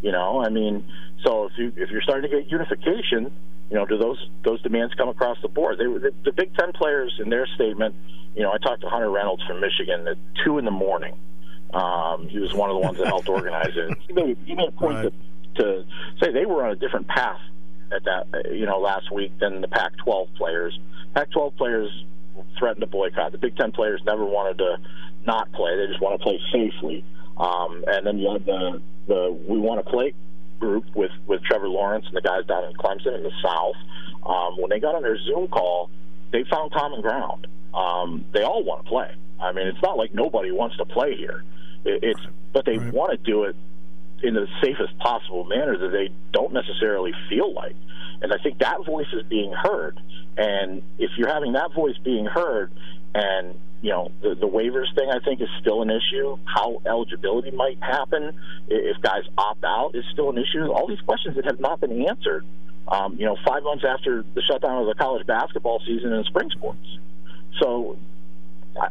You 0.01 0.11
know, 0.11 0.41
I 0.41 0.49
mean, 0.49 0.85
so 1.23 1.45
if 1.45 1.53
you 1.57 1.73
if 1.75 1.89
you're 1.89 2.01
starting 2.01 2.29
to 2.29 2.37
get 2.41 2.51
unification, 2.51 3.31
you 3.69 3.75
know, 3.75 3.85
do 3.85 3.97
those 3.97 4.29
those 4.43 4.61
demands 4.61 4.93
come 4.95 5.09
across 5.09 5.37
the 5.41 5.49
board? 5.49 5.77
They 5.77 5.85
the, 5.85 6.13
the 6.23 6.31
Big 6.31 6.55
Ten 6.55 6.71
players 6.73 7.13
in 7.21 7.29
their 7.29 7.45
statement. 7.55 7.95
You 8.35 8.43
know, 8.43 8.51
I 8.51 8.57
talked 8.57 8.81
to 8.81 8.87
Hunter 8.89 9.09
Reynolds 9.09 9.43
from 9.45 9.59
Michigan 9.59 10.07
at 10.07 10.17
two 10.45 10.57
in 10.57 10.65
the 10.65 10.71
morning. 10.71 11.15
Um, 11.73 12.27
he 12.29 12.39
was 12.39 12.53
one 12.53 12.69
of 12.69 12.75
the 12.75 12.79
ones 12.79 12.97
that 12.97 13.07
helped 13.07 13.29
organize 13.29 13.75
it. 13.75 13.97
He 14.07 14.13
made, 14.13 14.37
he 14.45 14.55
made 14.55 14.69
a 14.69 14.71
point 14.71 14.95
Right. 14.95 15.13
to, 15.55 15.63
to 15.63 15.85
say 16.21 16.31
they 16.31 16.45
were 16.45 16.63
on 16.65 16.71
a 16.71 16.75
different 16.75 17.07
path 17.07 17.39
at 17.91 18.03
that, 18.05 18.53
you 18.55 18.65
know, 18.65 18.79
last 18.79 19.11
week 19.11 19.37
than 19.39 19.61
the 19.61 19.67
Pac-12 19.67 20.33
players. 20.35 20.79
Pac-12 21.13 21.57
players 21.57 22.05
threatened 22.57 22.81
to 22.81 22.87
boycott. 22.87 23.31
The 23.33 23.37
Big 23.37 23.55
Ten 23.57 23.71
players 23.71 24.01
never 24.05 24.23
wanted 24.25 24.57
to 24.59 24.77
not 25.25 25.51
play; 25.51 25.75
they 25.75 25.87
just 25.87 26.01
want 26.01 26.19
to 26.19 26.23
play 26.23 26.39
safely. 26.51 27.03
Um, 27.37 27.83
and 27.87 28.05
then 28.05 28.17
you 28.19 28.31
had 28.31 28.45
the 28.45 28.81
the 29.09 29.37
we 29.47 29.59
want 29.59 29.83
to 29.83 29.91
play 29.91 30.13
group 30.59 30.85
with 30.95 31.11
with 31.27 31.43
Trevor 31.43 31.67
Lawrence 31.67 32.05
and 32.07 32.15
the 32.15 32.21
guys 32.21 32.45
down 32.45 32.63
in 32.63 32.73
Clemson 32.73 33.15
in 33.17 33.23
the 33.23 33.31
South. 33.43 33.75
Um, 34.25 34.57
when 34.57 34.69
they 34.69 34.79
got 34.79 34.95
on 34.95 35.01
their 35.01 35.17
Zoom 35.17 35.47
call, 35.47 35.89
they 36.31 36.43
found 36.49 36.71
common 36.71 37.01
ground. 37.01 37.47
Um, 37.73 38.25
they 38.33 38.43
all 38.43 38.63
want 38.63 38.85
to 38.85 38.89
play. 38.89 39.13
I 39.41 39.51
mean, 39.51 39.67
it's 39.67 39.81
not 39.81 39.97
like 39.97 40.13
nobody 40.13 40.51
wants 40.51 40.77
to 40.77 40.85
play 40.85 41.15
here. 41.15 41.43
It, 41.83 42.03
it's 42.03 42.21
but 42.53 42.65
they 42.65 42.77
Right. 42.77 42.93
want 42.93 43.11
to 43.11 43.17
do 43.17 43.43
it 43.43 43.55
in 44.21 44.33
the 44.33 44.47
safest 44.61 44.97
possible 44.99 45.45
manner 45.45 45.77
that 45.77 45.89
they 45.89 46.09
don't 46.31 46.53
necessarily 46.53 47.13
feel 47.29 47.53
like. 47.53 47.75
And 48.21 48.33
I 48.33 48.37
think 48.43 48.59
that 48.59 48.85
voice 48.85 49.07
is 49.13 49.23
being 49.23 49.53
heard. 49.53 49.97
And 50.37 50.81
if 50.97 51.11
you're 51.17 51.33
having 51.33 51.53
that 51.53 51.73
voice 51.73 51.97
being 52.03 52.25
heard, 52.25 52.71
and 53.15 53.55
you 53.81 53.91
know 53.91 54.11
the, 54.21 54.35
the 54.35 54.47
waivers 54.47 54.93
thing, 54.95 55.09
I 55.09 55.19
think 55.23 55.41
is 55.41 55.49
still 55.61 55.81
an 55.81 55.89
issue. 55.89 56.37
How 56.45 56.81
eligibility 56.85 57.51
might 57.51 57.81
happen 57.81 58.37
if 58.67 59.01
guys 59.01 59.23
opt 59.37 59.63
out 59.63 59.91
is 59.93 60.03
still 60.11 60.29
an 60.29 60.37
issue. 60.37 60.71
All 60.71 60.87
these 60.87 61.01
questions 61.01 61.35
that 61.35 61.45
have 61.45 61.59
not 61.59 61.79
been 61.79 62.07
answered. 62.07 62.45
Um, 62.87 63.17
you 63.19 63.25
know, 63.25 63.37
five 63.45 63.61
months 63.63 63.85
after 63.87 64.23
the 64.33 64.41
shutdown 64.41 64.81
of 64.81 64.87
the 64.87 64.95
college 64.95 65.25
basketball 65.27 65.79
season 65.85 66.11
and 66.11 66.25
spring 66.25 66.49
sports. 66.49 66.97
So 67.61 67.97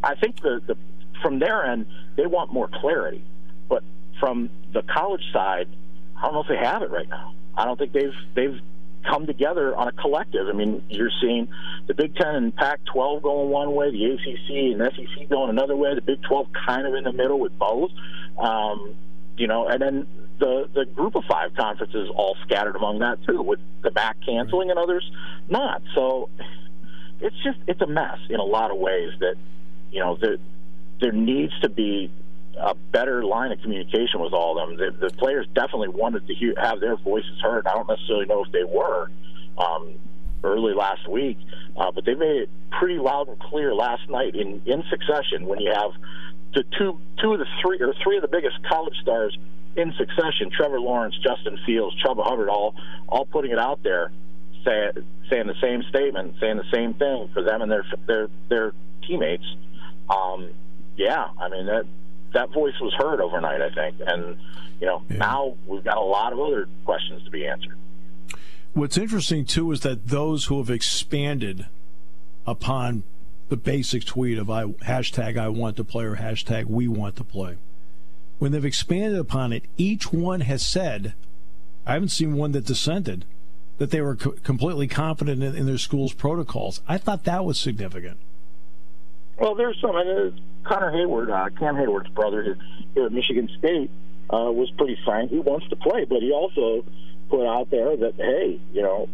I- 0.03 0.14
think 0.14 0.40
the, 0.40 0.61
the 0.66 0.77
from 1.22 1.38
their 1.40 1.64
end 1.64 1.87
they 2.16 2.27
want 2.27 2.53
more 2.53 2.68
clarity, 2.68 3.24
but 3.68 3.83
from 4.20 4.51
the 4.72 4.83
college 4.83 5.22
side, 5.33 5.68
I 6.16 6.22
don't 6.22 6.35
know 6.35 6.42
if 6.42 6.48
they 6.48 6.57
have 6.57 6.83
it 6.83 6.90
right 6.90 7.09
now. 7.09 7.35
I 7.57 7.64
don't 7.64 7.77
think 7.79 7.92
they've 7.92 8.14
they've 8.35 8.61
come 9.08 9.26
together 9.26 9.74
on 9.74 9.88
a 9.88 9.92
collective. 9.92 10.48
I 10.48 10.52
mean, 10.52 10.82
you're 10.88 11.10
seeing 11.20 11.48
the 11.86 11.94
Big 11.94 12.14
Ten 12.16 12.34
and 12.34 12.54
Pac-12 12.54 13.22
going 13.22 13.50
one 13.50 13.74
way, 13.74 13.90
the 13.90 14.04
ACC 14.04 14.74
and 14.74 14.82
SEC 14.94 15.28
going 15.28 15.50
another 15.50 15.76
way, 15.76 15.94
the 15.94 16.02
Big 16.02 16.22
12 16.22 16.48
kind 16.66 16.86
of 16.86 16.94
in 16.94 17.04
the 17.04 17.12
middle 17.12 17.38
with 17.38 17.58
both. 17.58 17.90
Um, 18.38 18.94
you 19.36 19.46
know, 19.46 19.68
and 19.68 19.80
then 19.80 20.06
the 20.38 20.68
the 20.74 20.84
Group 20.84 21.14
of 21.14 21.24
Five 21.28 21.54
conferences 21.54 22.10
all 22.14 22.36
scattered 22.42 22.76
among 22.76 23.00
that 23.00 23.22
too, 23.24 23.42
with 23.42 23.60
the 23.82 23.90
MAC 23.92 24.16
canceling 24.24 24.70
and 24.70 24.78
others 24.78 25.08
not. 25.48 25.82
So 25.94 26.28
it's 27.20 27.36
just 27.42 27.58
it's 27.66 27.80
a 27.80 27.86
mess 27.86 28.18
in 28.28 28.36
a 28.36 28.44
lot 28.44 28.70
of 28.70 28.78
ways. 28.78 29.12
That 29.20 29.36
you 29.92 30.00
know 30.00 30.18
there 30.20 30.36
there 31.00 31.12
needs 31.12 31.58
to 31.60 31.68
be 31.68 32.10
a 32.56 32.74
better 32.74 33.24
line 33.24 33.52
of 33.52 33.61
communication 33.61 34.20
with 34.20 34.32
all 34.32 34.58
of 34.58 34.68
them. 34.68 34.76
The, 34.76 35.08
the 35.08 35.14
players 35.14 35.46
definitely 35.54 35.88
wanted 35.88 36.26
to 36.26 36.34
hear, 36.34 36.54
have 36.61 36.80
their 36.80 36.96
voices 36.96 37.40
heard. 37.42 37.66
I 37.66 37.74
don't 37.74 37.88
necessarily 37.88 38.26
know 38.26 38.44
if 38.44 38.52
they 38.52 38.64
were 38.64 39.11
um, 39.56 39.94
early 40.42 40.74
last 40.74 41.08
week, 41.08 41.38
uh, 41.76 41.90
but 41.92 42.04
they 42.04 42.14
made 42.14 42.42
it 42.42 42.50
pretty 42.78 42.98
loud 42.98 43.28
and 43.28 43.38
clear 43.38 43.74
last 43.74 44.08
night 44.08 44.34
in 44.34 44.62
in 44.66 44.82
succession. 44.90 45.46
When 45.46 45.61
you 45.61 45.72
have 45.72 45.92
the 46.54 46.64
two 46.78 47.00
two 47.20 47.32
of 47.32 47.38
the 47.38 47.46
three 47.62 47.80
or 47.80 47.94
three 48.02 48.16
of 48.16 48.22
the 48.22 48.28
biggest 48.28 48.56
college 48.68 48.96
stars 49.02 49.37
in 49.76 49.92
succession, 49.96 50.50
Trevor 50.50 50.80
Lawrence, 50.80 51.16
Justin 51.22 51.58
Fields, 51.64 51.94
Chuba 52.02 52.24
Hubbard, 52.24 52.48
all 52.48 52.74
all 53.08 53.26
putting 53.26 53.52
it 53.52 53.58
out 53.58 53.82
there, 53.82 54.11
say, 54.64 54.90
saying 55.30 55.46
the 55.46 55.61
same 55.61 55.82
statement, 55.88 56.34
saying 56.40 56.56
the 56.56 56.70
same 56.72 56.94
thing 56.94 57.28
for 57.32 57.42
them 57.42 57.62
and 57.62 57.70
their 57.70 57.84
their 58.06 58.28
their 58.48 58.72
teammates. 59.06 59.44
Um, 60.11 60.50
yeah, 60.96 61.28
I 61.38 61.48
mean 61.48 61.66
that 61.66 61.87
that 62.32 62.50
voice 62.52 62.74
was 62.80 62.94
heard 62.94 63.20
overnight, 63.20 63.60
I 63.60 63.70
think, 63.70 63.96
and 64.06 64.38
you 64.80 64.86
know 64.86 65.02
yeah. 65.08 65.16
now 65.16 65.56
we've 65.66 65.84
got 65.84 65.96
a 65.96 66.02
lot 66.02 66.32
of 66.32 66.40
other 66.40 66.68
questions 66.84 67.24
to 67.24 67.30
be 67.30 67.46
answered. 67.46 67.76
What's 68.74 68.98
interesting 68.98 69.44
too 69.44 69.72
is 69.72 69.80
that 69.80 70.08
those 70.08 70.46
who 70.46 70.58
have 70.58 70.70
expanded 70.70 71.66
upon 72.46 73.02
the 73.48 73.56
basic 73.56 74.04
tweet 74.04 74.38
of 74.38 74.50
I 74.50 74.64
hashtag 74.64 75.38
I 75.38 75.48
want 75.48 75.76
to 75.76 75.84
play 75.84 76.04
or 76.04 76.16
hashtag 76.16 76.66
we 76.66 76.86
want 76.86 77.16
to 77.16 77.24
play. 77.24 77.56
When 78.38 78.52
they've 78.52 78.64
expanded 78.64 79.18
upon 79.18 79.52
it, 79.52 79.64
each 79.76 80.12
one 80.12 80.42
has 80.42 80.64
said, 80.64 81.14
I 81.86 81.94
haven't 81.94 82.10
seen 82.10 82.36
one 82.36 82.52
that 82.52 82.66
dissented, 82.66 83.24
that 83.78 83.90
they 83.90 84.00
were 84.00 84.16
co- 84.16 84.32
completely 84.42 84.86
confident 84.86 85.42
in, 85.42 85.56
in, 85.56 85.66
their 85.66 85.78
school's 85.78 86.12
protocols. 86.12 86.82
I 86.86 86.98
thought 86.98 87.24
that 87.24 87.44
was 87.44 87.58
significant. 87.58 88.18
Well, 89.38 89.54
there's 89.54 89.80
some. 89.80 89.96
Uh, 89.96 90.30
Connor 90.68 90.92
Heyward, 90.92 91.31
uh, 91.31 91.50
Cam 91.59 91.74
Heyward's 91.74 92.11
brother 92.11 92.57
here 92.94 93.07
at 93.07 93.12
Michigan 93.12 93.48
State, 93.59 93.90
uh, 94.31 94.52
was 94.52 94.70
pretty 94.76 94.98
frank. 95.04 95.31
He 95.31 95.38
wants 95.38 95.66
to 95.68 95.76
play, 95.76 96.04
but 96.04 96.20
he 96.20 96.31
also 96.31 96.85
put 97.31 97.46
out 97.46 97.70
there 97.70 97.96
that, 97.96 98.14
hey, 98.16 98.61
you 98.72 98.83
know, 98.83 99.09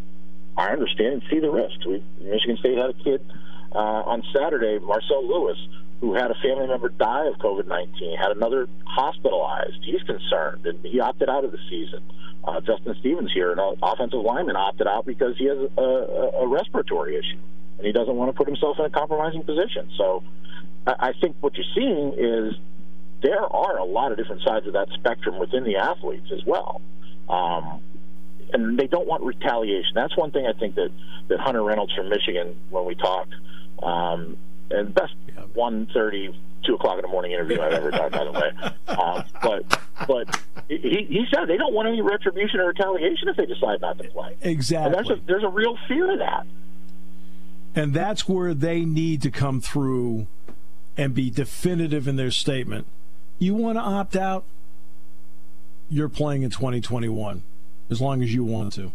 I 0.57 0.71
understand 0.71 1.15
and 1.15 1.23
see 1.31 1.41
the 1.41 1.51
risks. 1.51 1.85
We, 1.87 2.03
Michigan 2.21 2.57
State 2.59 2.77
had 2.77 2.91
a 2.91 2.95
kid 2.95 3.25
uh, 3.73 4.03
on 4.07 4.23
Saturday, 4.35 4.79
Marcel 4.79 5.27
Lewis, 5.27 5.59
who 6.01 6.15
had 6.15 6.31
a 6.31 6.35
family 6.43 6.67
member 6.67 6.89
die 6.89 7.27
of 7.27 7.35
COVID 7.39 7.67
19, 7.67 8.17
had 8.17 8.37
another 8.37 8.69
hospitalized. 8.85 9.79
He's 9.83 10.03
concerned, 10.03 10.67
and 10.67 10.85
he 10.85 11.01
opted 11.01 11.29
out 11.29 11.45
of 11.45 11.53
the 11.53 11.59
season. 11.71 12.03
Uh, 12.45 12.61
Justin 12.61 12.95
Stevens 13.01 13.33
here, 13.33 13.53
an 13.53 13.59
offensive 13.83 14.21
lineman, 14.21 14.57
opted 14.57 14.87
out 14.87 15.07
because 15.07 15.37
he 15.39 15.47
has 15.47 15.57
a, 15.57 15.81
a, 15.81 16.45
a 16.45 16.47
respiratory 16.47 17.17
issue, 17.17 17.39
and 17.79 17.87
he 17.87 17.93
doesn't 17.93 18.15
want 18.15 18.31
to 18.31 18.37
put 18.37 18.47
himself 18.47 18.79
in 18.79 18.85
a 18.85 18.91
compromising 18.91 19.43
position. 19.43 19.91
So 19.97 20.23
I, 20.87 21.13
think 21.21 21.37
what 21.41 21.55
you're 21.55 21.67
seeing 21.75 22.15
is 22.19 22.55
there 23.23 23.41
are 23.41 23.79
a 23.79 23.85
lot 23.85 24.13
of 24.13 24.19
different 24.19 24.43
sides 24.43 24.67
of 24.67 24.75
that 24.75 24.89
spectrum 24.95 25.39
within 25.39 25.65
the 25.65 25.77
athletes 25.77 26.31
as 26.33 26.45
well. 26.45 26.81
Um, 27.29 27.81
and 28.53 28.79
they 28.79 28.87
don't 28.87 29.07
want 29.07 29.23
retaliation. 29.23 29.93
That's 29.95 30.17
one 30.17 30.31
thing 30.31 30.47
I 30.47 30.53
think 30.59 30.75
that, 30.75 30.91
that 31.29 31.41
Hunter 31.41 31.63
Reynolds 31.63 31.95
from 31.95 32.09
Michigan, 32.09 32.57
when 32.71 32.85
we 32.85 32.95
talked, 32.95 33.35
um, 33.83 34.37
and 34.71 34.95
best 34.95 35.15
yeah. 35.29 35.43
one 35.55 35.87
thirty, 35.93 36.39
two 36.65 36.75
o'clock 36.75 36.97
in 36.97 37.03
the 37.03 37.09
morning 37.09 37.33
interview 37.33 37.61
I've 37.61 37.73
ever 37.73 37.91
done, 37.91 38.11
by 38.11 38.25
the 38.25 38.33
way. 38.33 38.53
Um, 38.87 39.25
but 39.43 39.81
but 40.07 40.41
he, 40.69 41.07
he 41.09 41.27
said 41.35 41.49
they 41.49 41.57
don't 41.57 41.75
want 41.75 41.89
any 41.89 42.01
retribution 42.01 42.61
or 42.61 42.69
retaliation 42.69 43.29
if 43.29 43.37
they 43.37 43.47
decide 43.47 43.81
not 43.81 43.99
to 43.99 44.05
play. 44.09 44.37
Exactly. 44.43 44.97
And 44.97 45.11
a, 45.11 45.21
there's 45.27 45.45
a 45.45 45.49
real 45.49 45.77
fear 45.89 46.13
of 46.13 46.19
that. 46.19 46.47
And 47.75 47.93
that's 47.93 48.29
where 48.29 48.55
they 48.55 48.85
need 48.85 49.23
to 49.23 49.31
come 49.31 49.61
through 49.61 50.27
and 50.97 51.15
be 51.15 51.31
definitive 51.31 52.07
in 52.07 52.17
their 52.17 52.31
statement. 52.31 52.87
You 53.39 53.55
want 53.55 53.79
to 53.79 53.83
opt 53.83 54.17
out? 54.17 54.45
You're 55.91 56.09
playing 56.09 56.43
in 56.43 56.51
2021 56.51 57.43
as 57.91 58.01
long 58.01 58.23
as 58.23 58.33
you 58.33 58.45
want 58.45 58.73
to. 58.75 58.93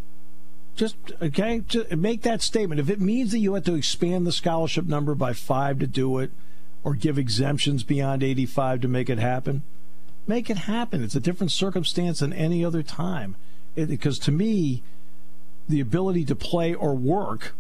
Just 0.76 0.96
okay, 1.22 1.62
just 1.68 1.92
make 1.92 2.22
that 2.22 2.42
statement. 2.42 2.80
If 2.80 2.90
it 2.90 3.02
means 3.02 3.32
that 3.32 3.40
you 3.40 3.54
have 3.56 3.66
to 3.66 3.76
expand 3.76 4.26
the 4.26 4.32
scholarship 4.32 4.86
number 4.86 5.14
by 5.14 5.34
five 5.34 5.78
to 5.80 5.88
do 5.88 6.20
it, 6.20 6.32
or 6.84 6.94
give 6.94 7.18
exemptions 7.18 7.84
beyond 7.84 8.24
85 8.24 8.82
to 8.82 8.88
make 8.88 9.10
it 9.10 9.20
happen, 9.20 9.64
make 10.26 10.50
it 10.50 10.58
happen. 10.58 11.04
It's 11.04 11.16
a 11.16 11.20
different 11.20 11.52
circumstance 11.52 12.20
than 12.20 12.34
any 12.34 12.64
other 12.64 12.84
time. 12.84 13.36
It, 13.76 13.88
because 13.88 14.18
to 14.20 14.32
me, 14.32 14.82
the 15.68 15.82
ability 15.82 16.26
to 16.26 16.36
play 16.36 16.74
or 16.74 16.96
work. 16.96 17.54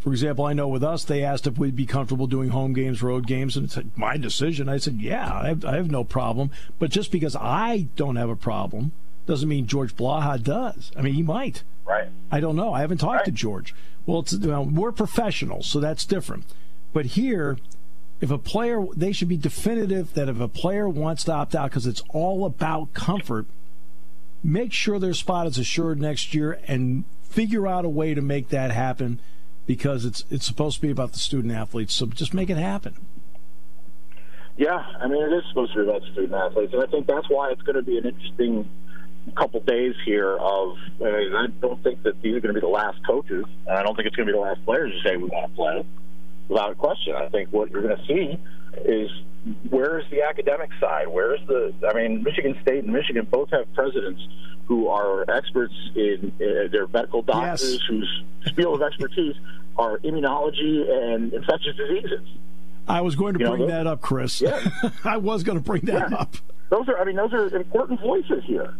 For 0.00 0.12
example, 0.12 0.44
I 0.44 0.52
know 0.52 0.68
with 0.68 0.84
us, 0.84 1.04
they 1.04 1.24
asked 1.24 1.46
if 1.46 1.58
we'd 1.58 1.74
be 1.74 1.86
comfortable 1.86 2.26
doing 2.26 2.50
home 2.50 2.72
games, 2.72 3.02
road 3.02 3.26
games, 3.26 3.56
and 3.56 3.66
it's 3.66 3.78
my 3.96 4.16
decision. 4.16 4.68
I 4.68 4.78
said, 4.78 5.00
yeah, 5.00 5.32
I 5.32 5.48
have, 5.48 5.64
I 5.64 5.76
have 5.76 5.90
no 5.90 6.04
problem. 6.04 6.50
But 6.78 6.90
just 6.90 7.10
because 7.10 7.34
I 7.34 7.88
don't 7.96 8.16
have 8.16 8.30
a 8.30 8.36
problem 8.36 8.92
doesn't 9.26 9.48
mean 9.48 9.66
George 9.66 9.96
Blaha 9.96 10.42
does. 10.42 10.92
I 10.96 11.02
mean, 11.02 11.14
he 11.14 11.22
might. 11.22 11.64
Right. 11.84 12.08
I 12.30 12.40
don't 12.40 12.56
know. 12.56 12.72
I 12.72 12.80
haven't 12.80 12.98
talked 12.98 13.16
right. 13.16 13.24
to 13.24 13.30
George. 13.30 13.74
Well, 14.06 14.24
well, 14.40 14.64
we're 14.64 14.92
professionals, 14.92 15.66
so 15.66 15.80
that's 15.80 16.04
different. 16.04 16.44
But 16.92 17.06
here, 17.06 17.58
if 18.20 18.30
a 18.30 18.38
player, 18.38 18.86
they 18.94 19.12
should 19.12 19.28
be 19.28 19.36
definitive 19.36 20.14
that 20.14 20.28
if 20.28 20.40
a 20.40 20.48
player 20.48 20.88
wants 20.88 21.24
to 21.24 21.32
opt 21.32 21.54
out 21.54 21.70
because 21.70 21.86
it's 21.86 22.02
all 22.10 22.44
about 22.44 22.94
comfort, 22.94 23.46
make 24.42 24.72
sure 24.72 24.98
their 24.98 25.14
spot 25.14 25.46
is 25.46 25.58
assured 25.58 26.00
next 26.00 26.34
year 26.34 26.58
and 26.66 27.04
figure 27.22 27.66
out 27.66 27.84
a 27.84 27.88
way 27.88 28.14
to 28.14 28.22
make 28.22 28.48
that 28.48 28.70
happen 28.70 29.20
because 29.68 30.06
it's 30.06 30.24
it's 30.30 30.46
supposed 30.46 30.76
to 30.76 30.82
be 30.82 30.90
about 30.90 31.12
the 31.12 31.18
student 31.18 31.52
athletes. 31.52 31.94
So 31.94 32.06
just 32.06 32.34
make 32.34 32.50
it 32.50 32.56
happen. 32.56 32.96
Yeah, 34.56 34.82
I 34.98 35.06
mean 35.06 35.22
it 35.22 35.32
is 35.32 35.44
supposed 35.50 35.74
to 35.74 35.84
be 35.84 35.88
about 35.88 36.02
student 36.10 36.32
athletes, 36.32 36.72
and 36.72 36.82
I 36.82 36.86
think 36.86 37.06
that's 37.06 37.28
why 37.28 37.50
it's 37.52 37.62
going 37.62 37.76
to 37.76 37.82
be 37.82 37.98
an 37.98 38.06
interesting 38.06 38.68
couple 39.36 39.60
days 39.60 39.94
here 40.06 40.36
of 40.36 40.74
uh, 41.00 41.04
I 41.04 41.46
don't 41.60 41.80
think 41.84 42.02
that 42.02 42.20
these 42.22 42.34
are 42.34 42.40
going 42.40 42.54
to 42.54 42.60
be 42.60 42.66
the 42.66 42.72
last 42.72 42.98
coaches, 43.06 43.44
and 43.66 43.78
I 43.78 43.82
don't 43.82 43.94
think 43.94 44.08
it's 44.08 44.16
going 44.16 44.26
to 44.26 44.32
be 44.32 44.38
the 44.38 44.42
last 44.42 44.64
players 44.64 44.90
to 44.90 45.08
say 45.08 45.16
we 45.16 45.24
want 45.24 45.52
to 45.52 45.56
play. 45.56 45.86
Without 46.48 46.72
a 46.72 46.74
question, 46.74 47.14
I 47.14 47.28
think 47.28 47.52
what 47.52 47.70
you're 47.70 47.82
going 47.82 47.98
to 47.98 48.06
see 48.06 48.38
is 48.86 49.10
where 49.70 49.98
is 49.98 50.06
the 50.10 50.22
academic 50.22 50.70
side? 50.80 51.08
Where 51.08 51.34
is 51.34 51.40
the? 51.46 51.72
I 51.88 51.94
mean, 51.94 52.22
Michigan 52.22 52.58
State 52.62 52.84
and 52.84 52.92
Michigan 52.92 53.26
both 53.30 53.50
have 53.50 53.72
presidents 53.74 54.20
who 54.66 54.88
are 54.88 55.28
experts 55.30 55.74
in 55.94 56.32
uh, 56.36 56.68
their 56.70 56.86
medical 56.88 57.22
doctors 57.22 57.72
yes. 57.72 57.80
whose 57.88 58.22
field 58.54 58.80
of 58.80 58.82
expertise 58.82 59.34
are 59.78 59.98
immunology 59.98 60.88
and 60.90 61.32
infectious 61.32 61.76
diseases. 61.76 62.26
I 62.86 63.00
was 63.00 63.16
going 63.16 63.34
to 63.34 63.40
you 63.40 63.46
bring 63.48 63.60
know, 63.62 63.66
that 63.68 63.86
up, 63.86 64.00
Chris. 64.00 64.40
Yeah. 64.40 64.62
I 65.04 65.18
was 65.18 65.42
going 65.42 65.58
to 65.58 65.64
bring 65.64 65.82
that 65.82 66.10
yeah. 66.10 66.16
up. 66.16 66.36
Those 66.70 66.88
are, 66.88 66.98
I 66.98 67.04
mean, 67.04 67.16
those 67.16 67.32
are 67.32 67.54
important 67.56 68.00
voices 68.00 68.44
here. 68.44 68.74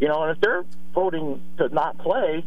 You 0.00 0.08
know, 0.08 0.22
and 0.22 0.36
if 0.36 0.40
they're 0.40 0.64
voting 0.94 1.40
to 1.58 1.68
not 1.68 1.98
play, 1.98 2.44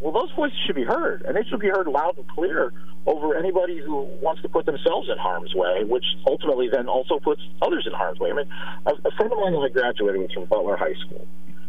well, 0.00 0.12
those 0.12 0.30
voices 0.32 0.58
should 0.66 0.76
be 0.76 0.84
heard, 0.84 1.22
and 1.22 1.36
they 1.36 1.42
should 1.44 1.60
be 1.60 1.68
heard 1.68 1.88
loud 1.88 2.16
and 2.16 2.28
clear 2.28 2.72
over 3.06 3.36
anybody 3.36 3.78
who 3.78 4.02
wants 4.20 4.42
to 4.42 4.48
put 4.48 4.66
themselves 4.66 5.08
in 5.08 5.16
harm's 5.18 5.54
way, 5.54 5.84
which 5.84 6.04
ultimately 6.26 6.68
then 6.68 6.88
also 6.88 7.18
puts 7.18 7.40
others 7.62 7.86
in 7.86 7.92
harm's 7.92 8.18
way. 8.18 8.30
I 8.30 8.34
mean, 8.34 8.48
a, 8.86 8.90
a 8.90 9.10
friend 9.12 9.32
of 9.32 9.38
mine 9.38 9.52
who 9.52 9.62
I 9.62 9.68
graduated 9.68 10.20
with 10.20 10.32
from 10.32 10.44
Butler 10.46 10.76
High 10.76 10.94
School 11.06 11.26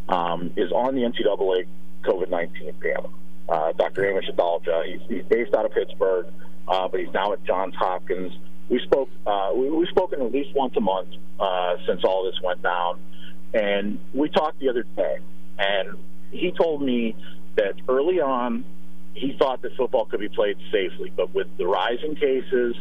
um, 0.09 0.51
is 0.55 0.71
on 0.71 0.95
the 0.95 1.01
NCAA 1.01 1.67
COVID 2.03 2.29
19 2.29 2.73
panel. 2.81 3.13
Uh, 3.47 3.71
Dr. 3.73 4.03
Amesh 4.03 4.33
Adalja. 4.33 4.85
He's, 4.85 5.01
he's 5.07 5.25
based 5.25 5.53
out 5.53 5.65
of 5.65 5.71
Pittsburgh, 5.71 6.27
uh, 6.67 6.87
but 6.87 6.99
he's 6.99 7.13
now 7.13 7.33
at 7.33 7.43
Johns 7.45 7.75
Hopkins. 7.75 8.33
We 8.69 8.79
spoke. 8.79 9.09
Uh, 9.25 9.51
we, 9.55 9.69
we've 9.69 9.87
spoken 9.89 10.21
at 10.21 10.31
least 10.31 10.53
once 10.55 10.75
a 10.75 10.81
month 10.81 11.09
uh, 11.39 11.75
since 11.87 12.03
all 12.03 12.25
this 12.25 12.39
went 12.43 12.61
down. 12.61 12.99
And 13.53 13.99
we 14.13 14.27
talked 14.29 14.59
the 14.59 14.69
other 14.69 14.83
day, 14.95 15.17
and 15.57 15.97
he 16.31 16.51
told 16.51 16.81
me 16.81 17.15
that 17.55 17.75
early 17.87 18.19
on 18.19 18.65
he 19.17 19.35
thought 19.37 19.61
that 19.63 19.75
football 19.75 20.05
could 20.05 20.19
be 20.19 20.29
played 20.29 20.57
safely, 20.71 21.11
but 21.15 21.33
with 21.33 21.47
the 21.57 21.65
rising 21.65 22.15
cases, 22.15 22.75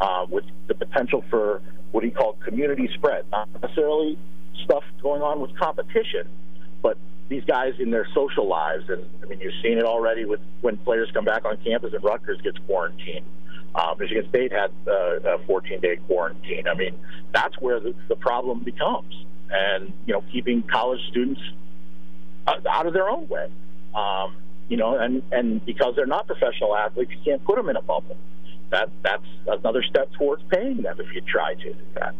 uh, 0.00 0.26
with 0.28 0.44
the 0.66 0.74
potential 0.74 1.24
for 1.30 1.62
what 1.92 2.04
he 2.04 2.10
called 2.10 2.38
community 2.40 2.88
spread, 2.94 3.24
not 3.32 3.48
necessarily 3.62 4.18
stuff 4.64 4.84
going 5.02 5.22
on 5.22 5.40
with 5.40 5.56
competition, 5.58 6.28
but 6.82 6.98
these 7.28 7.44
guys 7.44 7.74
in 7.78 7.90
their 7.90 8.06
social 8.14 8.46
lives. 8.46 8.84
And 8.88 9.04
I 9.22 9.26
mean, 9.26 9.40
you've 9.40 9.54
seen 9.62 9.78
it 9.78 9.84
already 9.84 10.24
with 10.24 10.40
when 10.60 10.76
players 10.78 11.10
come 11.12 11.24
back 11.24 11.44
on 11.44 11.56
campus 11.64 11.92
and 11.94 12.04
Rutgers 12.04 12.40
gets 12.42 12.58
quarantined. 12.66 13.26
Uh, 13.74 13.94
Michigan 13.98 14.28
State 14.28 14.52
had 14.52 14.70
uh, 14.86 15.36
a 15.36 15.38
14 15.46 15.80
day 15.80 15.96
quarantine. 16.06 16.68
I 16.68 16.74
mean, 16.74 16.98
that's 17.32 17.58
where 17.60 17.80
the, 17.80 17.94
the 18.08 18.16
problem 18.16 18.62
becomes 18.62 19.14
and 19.50 19.92
you 20.06 20.12
know 20.12 20.22
keeping 20.32 20.62
college 20.62 21.00
students 21.10 21.40
out 22.46 22.86
of 22.86 22.92
their 22.92 23.08
own 23.08 23.28
way. 23.28 23.50
Um, 23.94 24.36
you 24.68 24.76
know, 24.76 24.98
and 24.98 25.22
and 25.32 25.64
because 25.64 25.94
they're 25.96 26.06
not 26.06 26.26
professional 26.26 26.76
athletes, 26.76 27.10
you 27.12 27.18
can't 27.24 27.44
put 27.44 27.56
them 27.56 27.68
in 27.68 27.76
a 27.76 27.82
bubble. 27.82 28.16
That 28.70 28.90
that's 29.02 29.26
another 29.46 29.82
step 29.82 30.12
towards 30.12 30.42
paying 30.50 30.82
them 30.82 31.00
if 31.00 31.14
you 31.14 31.22
try 31.22 31.54
to 31.54 31.72
do 31.72 31.84
that. 31.94 32.14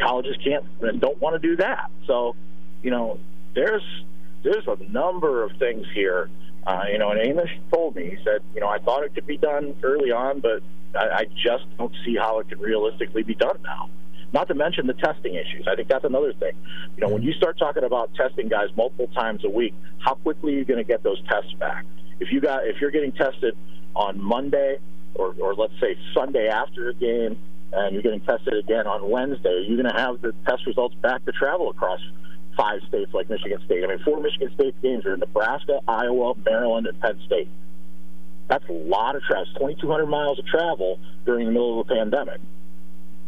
Colleges 0.00 0.36
can't 0.42 0.64
don't 1.00 1.20
want 1.20 1.40
to 1.40 1.46
do 1.46 1.56
that. 1.56 1.90
So, 2.06 2.36
you 2.82 2.90
know, 2.90 3.18
there's 3.54 3.82
there's 4.42 4.66
a 4.66 4.76
number 4.90 5.42
of 5.42 5.52
things 5.58 5.86
here. 5.94 6.30
Uh, 6.66 6.84
you 6.90 6.98
know, 6.98 7.10
and 7.10 7.20
Amos 7.20 7.48
told 7.72 7.96
me, 7.96 8.10
he 8.10 8.16
said, 8.22 8.42
you 8.54 8.60
know, 8.60 8.68
I 8.68 8.78
thought 8.78 9.02
it 9.02 9.14
could 9.14 9.26
be 9.26 9.38
done 9.38 9.74
early 9.82 10.12
on, 10.12 10.40
but 10.40 10.62
I, 10.94 11.20
I 11.20 11.24
just 11.24 11.64
don't 11.78 11.94
see 12.04 12.16
how 12.16 12.38
it 12.40 12.48
could 12.48 12.60
realistically 12.60 13.22
be 13.22 13.34
done 13.34 13.58
now. 13.62 13.88
Not 14.32 14.48
to 14.48 14.54
mention 14.54 14.86
the 14.86 14.94
testing 14.94 15.34
issues. 15.34 15.66
I 15.66 15.74
think 15.74 15.88
that's 15.88 16.04
another 16.04 16.32
thing. 16.32 16.52
You 16.96 17.06
know, 17.06 17.12
when 17.12 17.22
you 17.22 17.32
start 17.32 17.58
talking 17.58 17.82
about 17.82 18.14
testing 18.14 18.48
guys 18.48 18.68
multiple 18.76 19.08
times 19.08 19.44
a 19.44 19.50
week, 19.50 19.74
how 19.98 20.14
quickly 20.14 20.54
are 20.54 20.58
you 20.58 20.64
going 20.64 20.78
to 20.78 20.84
get 20.84 21.02
those 21.02 21.20
tests 21.28 21.52
back? 21.54 21.84
If 22.20 22.30
you 22.30 22.40
got 22.40 22.66
if 22.66 22.80
you're 22.80 22.92
getting 22.92 23.12
tested 23.12 23.56
on 23.96 24.22
Monday 24.22 24.78
or, 25.14 25.34
or 25.40 25.54
let's 25.54 25.72
say 25.80 25.96
Sunday 26.14 26.48
after 26.48 26.90
a 26.90 26.94
game, 26.94 27.38
and 27.72 27.94
you're 27.94 28.02
getting 28.02 28.20
tested 28.20 28.54
again 28.54 28.86
on 28.86 29.08
Wednesday, 29.08 29.64
you're 29.66 29.80
going 29.80 29.92
to 29.92 30.00
have 30.00 30.20
the 30.20 30.32
test 30.46 30.66
results 30.66 30.94
back 30.96 31.24
to 31.24 31.32
travel 31.32 31.70
across 31.70 32.00
five 32.56 32.80
states 32.88 33.12
like 33.14 33.30
Michigan 33.30 33.60
State. 33.64 33.84
I 33.84 33.86
mean, 33.86 34.00
four 34.04 34.20
Michigan 34.20 34.50
State 34.54 34.80
games 34.82 35.06
are 35.06 35.14
in 35.14 35.20
Nebraska, 35.20 35.80
Iowa, 35.86 36.34
Maryland, 36.44 36.86
and 36.86 36.98
Penn 37.00 37.20
State. 37.26 37.48
That's 38.48 38.68
a 38.68 38.72
lot 38.72 39.14
of 39.14 39.22
travel. 39.22 39.46
2,200 39.54 40.06
miles 40.06 40.38
of 40.38 40.46
travel 40.46 40.98
during 41.24 41.46
the 41.46 41.52
middle 41.52 41.80
of 41.80 41.88
a 41.88 41.94
pandemic. 41.94 42.40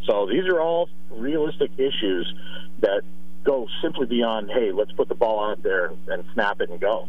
So 0.06 0.26
these 0.26 0.46
are 0.48 0.60
all 0.60 0.88
realistic 1.10 1.70
issues 1.78 2.32
that 2.80 3.02
go 3.44 3.66
simply 3.82 4.06
beyond, 4.06 4.50
hey, 4.50 4.72
let's 4.72 4.92
put 4.92 5.08
the 5.08 5.14
ball 5.14 5.50
out 5.50 5.62
there 5.62 5.92
and 6.08 6.24
snap 6.34 6.60
it 6.60 6.70
and 6.70 6.80
go. 6.80 7.08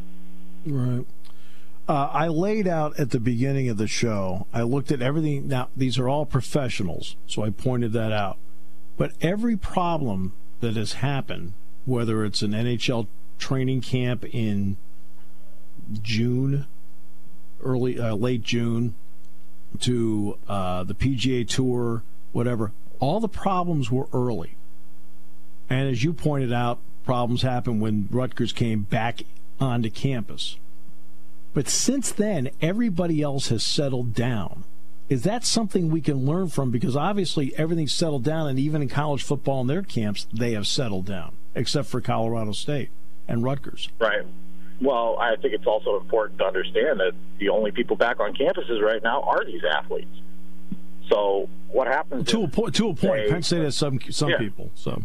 Right. 0.65 1.05
Uh, 1.87 2.09
I 2.13 2.27
laid 2.27 2.67
out 2.67 2.97
at 2.97 3.09
the 3.09 3.19
beginning 3.19 3.67
of 3.67 3.77
the 3.77 3.87
show, 3.87 4.47
I 4.53 4.61
looked 4.61 4.91
at 4.91 5.01
everything. 5.01 5.49
Now, 5.49 5.67
these 5.75 5.99
are 5.99 6.07
all 6.07 6.25
professionals, 6.25 7.17
so 7.27 7.43
I 7.43 7.49
pointed 7.49 7.91
that 7.93 8.13
out. 8.13 8.37
But 8.95 9.11
every 9.21 9.57
problem 9.57 10.33
that 10.61 10.77
has 10.77 10.93
happened, 10.93 11.53
whether 11.85 12.23
it's 12.23 12.41
an 12.41 12.51
NHL 12.51 13.07
training 13.37 13.81
camp 13.81 14.23
in 14.33 14.77
June, 16.01 16.67
early, 17.61 17.99
uh, 17.99 18.15
late 18.15 18.43
June, 18.43 18.95
to 19.81 20.37
uh, 20.47 20.83
the 20.85 20.93
PGA 20.93 21.45
Tour, 21.45 22.03
whatever, 22.31 22.71
all 22.99 23.19
the 23.19 23.27
problems 23.27 23.91
were 23.91 24.07
early. 24.13 24.55
And 25.69 25.89
as 25.89 26.03
you 26.03 26.13
pointed 26.13 26.53
out, 26.53 26.79
problems 27.05 27.41
happened 27.41 27.81
when 27.81 28.07
Rutgers 28.11 28.53
came 28.53 28.83
back 28.83 29.23
onto 29.59 29.89
campus. 29.89 30.57
But 31.53 31.69
since 31.69 32.11
then, 32.11 32.49
everybody 32.61 33.21
else 33.21 33.49
has 33.49 33.63
settled 33.63 34.13
down. 34.13 34.63
Is 35.09 35.23
that 35.23 35.43
something 35.45 35.89
we 35.91 36.01
can 36.01 36.25
learn 36.25 36.47
from? 36.47 36.71
Because 36.71 36.95
obviously 36.95 37.53
everything's 37.57 37.93
settled 37.93 38.23
down, 38.23 38.47
and 38.47 38.57
even 38.57 38.81
in 38.81 38.89
college 38.89 39.21
football 39.21 39.61
in 39.61 39.67
their 39.67 39.83
camps, 39.83 40.25
they 40.33 40.53
have 40.53 40.65
settled 40.65 41.05
down, 41.05 41.35
except 41.53 41.87
for 41.87 42.01
Colorado 42.01 42.53
State 42.53 42.89
and 43.27 43.43
Rutgers. 43.43 43.89
Right. 43.99 44.25
Well, 44.81 45.17
I 45.19 45.35
think 45.35 45.53
it's 45.53 45.67
also 45.67 45.99
important 45.99 46.39
to 46.39 46.45
understand 46.45 46.99
that 46.99 47.13
the 47.37 47.49
only 47.49 47.71
people 47.71 47.95
back 47.95 48.19
on 48.19 48.33
campuses 48.33 48.81
right 48.81 49.03
now 49.03 49.21
are 49.21 49.45
these 49.45 49.61
athletes. 49.63 50.21
So 51.09 51.47
what 51.73 51.87
happens 51.87 52.27
to 52.29 52.43
a 52.43 52.47
point? 52.47 52.75
To 52.75 52.89
a 52.89 52.95
point, 52.95 53.25
they, 53.25 53.29
Penn 53.29 53.43
State 53.43 53.63
has 53.63 53.75
some 53.75 53.99
some 54.09 54.29
yeah. 54.29 54.37
people. 54.37 54.71
So, 54.75 55.01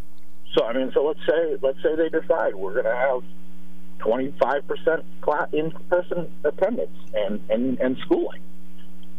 so 0.55 0.65
I 0.65 0.73
mean, 0.73 0.91
so 0.95 1.05
let's 1.05 1.21
say 1.27 1.57
let's 1.63 1.83
say 1.83 1.97
they 1.97 2.09
decide 2.09 2.55
we're 2.55 2.75
going 2.75 2.85
to 2.85 2.95
have 2.95 3.23
25% 3.99 5.03
class 5.21 5.49
in-person 5.53 6.33
attendance 6.45 6.97
and, 7.15 7.41
and, 7.51 7.79
and 7.81 7.97
schooling. 8.05 8.41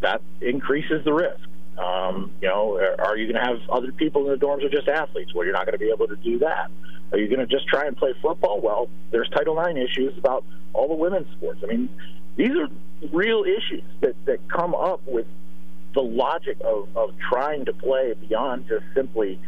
That 0.02 0.22
increases 0.42 1.04
the 1.04 1.14
risk. 1.14 1.42
Um, 1.78 2.32
you 2.42 2.48
know, 2.48 2.78
are 3.00 3.18
you 3.18 3.32
going 3.32 3.44
to 3.44 3.52
have 3.52 3.70
other 3.70 3.92
people 3.92 4.26
in 4.26 4.40
the 4.40 4.46
dorms 4.46 4.64
or 4.64 4.70
just 4.70 4.88
athletes? 4.88 5.34
Well, 5.34 5.46
you're 5.46 5.54
not 5.54 5.66
going 5.66 5.78
to 5.78 5.80
be 5.80 5.92
able 5.92 6.08
to 6.08 6.16
do 6.18 6.40
that. 6.40 6.70
Are 7.12 7.18
you 7.18 7.28
going 7.28 7.40
to 7.40 7.48
just 7.48 7.68
try 7.68 7.86
and 7.86 7.96
play 7.96 8.14
football? 8.22 8.60
Well, 8.62 8.90
there's 9.12 9.30
Title 9.30 9.60
IX 9.60 9.80
issues 9.80 10.18
about 10.18 10.44
all 10.74 10.88
the 10.88 10.96
women's 10.96 11.32
sports. 11.36 11.60
I 11.64 11.68
mean, 11.68 11.90
these 12.36 12.52
are 12.52 12.68
real 13.12 13.44
issues 13.44 13.84
that, 14.02 14.16
that 14.26 14.48
come 14.50 14.76
up 14.76 15.02
with 15.06 15.26
the 15.94 16.02
logic 16.02 16.58
of, 16.62 16.88
of 16.96 17.12
trying 17.18 17.66
to 17.66 17.74
play 17.74 18.14
beyond 18.14 18.68
just 18.68 18.84
simply 18.94 19.40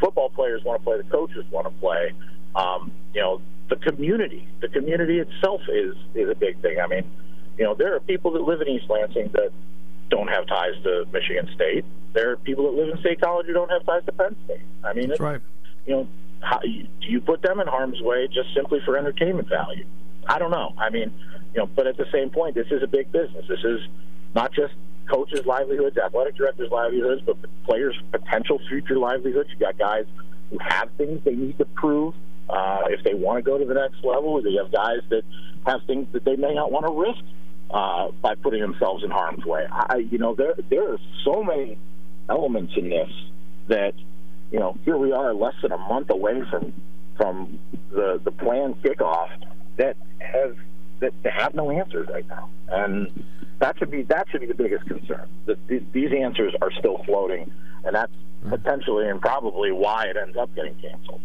football 0.00 0.28
players 0.28 0.62
want 0.64 0.80
to 0.80 0.84
play, 0.84 0.96
the 0.98 1.04
coaches 1.04 1.44
want 1.50 1.66
to 1.66 1.72
play. 1.80 2.12
Um, 2.54 2.92
you 3.14 3.20
know, 3.20 3.40
the 3.68 3.76
community. 3.76 4.46
The 4.60 4.68
community 4.68 5.18
itself 5.18 5.62
is 5.68 5.94
is 6.14 6.28
a 6.28 6.34
big 6.34 6.60
thing. 6.60 6.78
I 6.80 6.86
mean, 6.86 7.04
you 7.58 7.64
know, 7.64 7.74
there 7.74 7.94
are 7.94 8.00
people 8.00 8.32
that 8.32 8.42
live 8.42 8.60
in 8.60 8.68
East 8.68 8.86
Lansing 8.88 9.30
that 9.32 9.50
don't 10.10 10.28
have 10.28 10.46
ties 10.46 10.74
to 10.82 11.06
Michigan 11.12 11.48
State. 11.54 11.84
There 12.12 12.30
are 12.32 12.36
people 12.36 12.64
that 12.64 12.80
live 12.80 12.94
in 12.94 13.00
State 13.00 13.20
College 13.20 13.46
who 13.46 13.52
don't 13.52 13.70
have 13.70 13.84
ties 13.86 14.04
to 14.06 14.12
Penn 14.12 14.36
State. 14.44 14.60
I 14.84 14.92
mean, 14.92 15.08
that's 15.08 15.20
right. 15.20 15.40
You 15.86 15.94
know, 15.94 16.08
how, 16.40 16.58
do 16.60 16.68
you 17.00 17.20
put 17.20 17.42
them 17.42 17.60
in 17.60 17.66
harm's 17.66 18.00
way 18.00 18.28
just 18.28 18.54
simply 18.54 18.80
for 18.84 18.96
entertainment 18.96 19.48
value? 19.48 19.86
I 20.26 20.38
don't 20.38 20.50
know. 20.50 20.74
I 20.78 20.90
mean, 20.90 21.12
you 21.54 21.60
know, 21.60 21.66
but 21.66 21.86
at 21.86 21.96
the 21.96 22.06
same 22.12 22.30
point, 22.30 22.54
this 22.54 22.68
is 22.70 22.82
a 22.82 22.86
big 22.86 23.10
business. 23.12 23.44
This 23.48 23.64
is 23.64 23.80
not 24.34 24.52
just 24.52 24.74
coaches' 25.08 25.44
livelihoods, 25.46 25.96
athletic 25.98 26.36
directors' 26.36 26.70
livelihoods, 26.70 27.22
but 27.24 27.36
players' 27.64 27.96
potential 28.10 28.60
future 28.68 28.98
livelihoods. 28.98 29.50
You 29.50 29.58
got 29.58 29.78
guys 29.78 30.04
who 30.50 30.58
have 30.60 30.90
things 30.96 31.20
they 31.24 31.34
need 31.34 31.58
to 31.58 31.64
prove 31.64 32.14
uh, 32.48 32.82
if 32.88 33.02
they 33.04 33.14
want 33.14 33.38
to 33.38 33.42
go 33.42 33.58
to 33.58 33.64
the 33.64 33.74
next 33.74 34.04
level, 34.04 34.40
they 34.42 34.54
have 34.54 34.70
guys 34.70 35.00
that 35.10 35.22
have 35.66 35.80
things 35.86 36.06
that 36.12 36.24
they 36.24 36.36
may 36.36 36.54
not 36.54 36.70
want 36.70 36.86
to 36.86 36.92
risk 36.92 37.24
uh, 37.70 38.10
by 38.22 38.34
putting 38.34 38.60
themselves 38.60 39.02
in 39.02 39.10
harm's 39.10 39.44
way. 39.44 39.66
I, 39.70 39.96
you 39.96 40.18
know, 40.18 40.34
there 40.34 40.54
there 40.68 40.92
are 40.92 40.98
so 41.24 41.42
many 41.42 41.78
elements 42.28 42.74
in 42.76 42.90
this 42.90 43.10
that 43.68 43.94
you 44.52 44.58
know 44.58 44.76
here 44.84 44.96
we 44.96 45.12
are 45.12 45.32
less 45.32 45.54
than 45.62 45.72
a 45.72 45.78
month 45.78 46.10
away 46.10 46.42
from 46.50 46.72
from 47.16 47.58
the 47.90 48.20
the 48.22 48.30
planned 48.30 48.82
kickoff 48.82 49.30
that 49.76 49.96
has 50.18 50.54
that 51.00 51.12
have 51.24 51.54
no 51.54 51.70
answers 51.70 52.08
right 52.12 52.28
now, 52.28 52.50
and 52.68 53.24
that 53.58 53.78
should 53.78 53.90
be 53.90 54.02
that 54.02 54.28
should 54.30 54.40
be 54.40 54.46
the 54.46 54.54
biggest 54.54 54.86
concern. 54.86 55.28
These 55.68 56.12
answers 56.12 56.54
are 56.60 56.72
still 56.72 57.02
floating, 57.04 57.50
and 57.84 57.94
that's 57.94 58.12
mm-hmm. 58.12 58.50
potentially 58.50 59.08
and 59.08 59.20
probably 59.20 59.72
why 59.72 60.06
it 60.06 60.16
ends 60.16 60.36
up 60.36 60.54
getting 60.54 60.74
canceled 60.76 61.20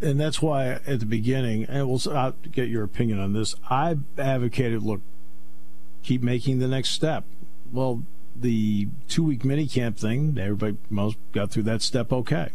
and 0.00 0.20
that's 0.20 0.42
why 0.42 0.78
at 0.86 1.00
the 1.00 1.06
beginning, 1.06 1.64
and 1.64 1.88
we'll 1.88 2.00
I'll 2.14 2.34
get 2.52 2.68
your 2.68 2.84
opinion 2.84 3.18
on 3.18 3.32
this. 3.32 3.54
I 3.70 3.96
advocated, 4.18 4.82
look, 4.82 5.00
keep 6.02 6.22
making 6.22 6.58
the 6.58 6.68
next 6.68 6.90
step. 6.90 7.24
Well, 7.72 8.02
the 8.34 8.88
two 9.08 9.24
week 9.24 9.44
mini 9.44 9.66
camp 9.66 9.98
thing, 9.98 10.36
everybody 10.38 10.76
most 10.90 11.16
got 11.32 11.50
through 11.50 11.64
that 11.64 11.82
step 11.82 12.12
okay. 12.12 12.50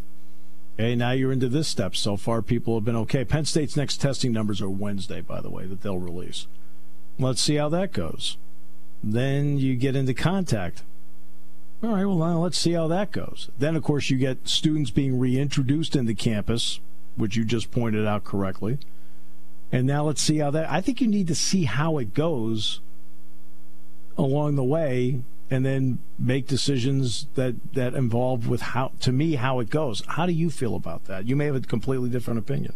Okay, 0.75 0.95
now 0.95 1.11
you're 1.11 1.31
into 1.31 1.49
this 1.49 1.67
step. 1.67 1.95
So 1.95 2.15
far, 2.15 2.41
people 2.41 2.75
have 2.75 2.85
been 2.85 2.95
okay. 2.95 3.25
Penn 3.25 3.45
State's 3.45 3.75
next 3.75 3.97
testing 3.97 4.31
numbers 4.31 4.61
are 4.61 4.69
Wednesday, 4.69 5.21
by 5.21 5.41
the 5.41 5.49
way, 5.49 5.65
that 5.65 5.81
they'll 5.81 5.97
release. 5.97 6.47
Let's 7.21 7.41
see 7.41 7.55
how 7.55 7.69
that 7.69 7.93
goes. 7.93 8.37
Then 9.03 9.57
you 9.57 9.75
get 9.75 9.95
into 9.95 10.13
contact. 10.13 10.83
All 11.83 11.91
right, 11.91 12.05
well, 12.05 12.17
now 12.17 12.39
let's 12.39 12.57
see 12.57 12.73
how 12.73 12.87
that 12.89 13.11
goes. 13.11 13.49
Then, 13.57 13.75
of 13.75 13.83
course, 13.83 14.09
you 14.09 14.17
get 14.17 14.47
students 14.47 14.91
being 14.91 15.17
reintroduced 15.17 15.95
into 15.95 16.13
campus 16.13 16.79
which 17.15 17.35
you 17.35 17.45
just 17.45 17.71
pointed 17.71 18.07
out 18.07 18.23
correctly. 18.23 18.79
And 19.71 19.87
now 19.87 20.03
let's 20.03 20.21
see 20.21 20.37
how 20.37 20.51
that. 20.51 20.69
I 20.69 20.81
think 20.81 21.01
you 21.01 21.07
need 21.07 21.27
to 21.27 21.35
see 21.35 21.65
how 21.65 21.97
it 21.97 22.13
goes 22.13 22.81
along 24.17 24.55
the 24.55 24.63
way, 24.63 25.21
and 25.49 25.65
then 25.65 25.99
make 26.19 26.47
decisions 26.47 27.27
that 27.35 27.55
that 27.73 27.93
involve 27.93 28.47
with 28.47 28.61
how 28.61 28.91
to 29.01 29.11
me 29.11 29.35
how 29.35 29.59
it 29.59 29.69
goes. 29.69 30.03
How 30.07 30.25
do 30.25 30.33
you 30.33 30.49
feel 30.49 30.75
about 30.75 31.05
that? 31.05 31.25
You 31.25 31.35
may 31.35 31.45
have 31.45 31.55
a 31.55 31.61
completely 31.61 32.09
different 32.09 32.39
opinion. 32.39 32.73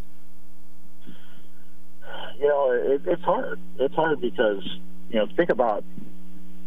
You 2.39 2.47
know, 2.47 2.71
it, 2.71 3.01
it's 3.05 3.23
hard. 3.23 3.59
It's 3.79 3.95
hard 3.95 4.21
because 4.21 4.63
you 5.09 5.19
know 5.19 5.27
think 5.35 5.49
about. 5.49 5.83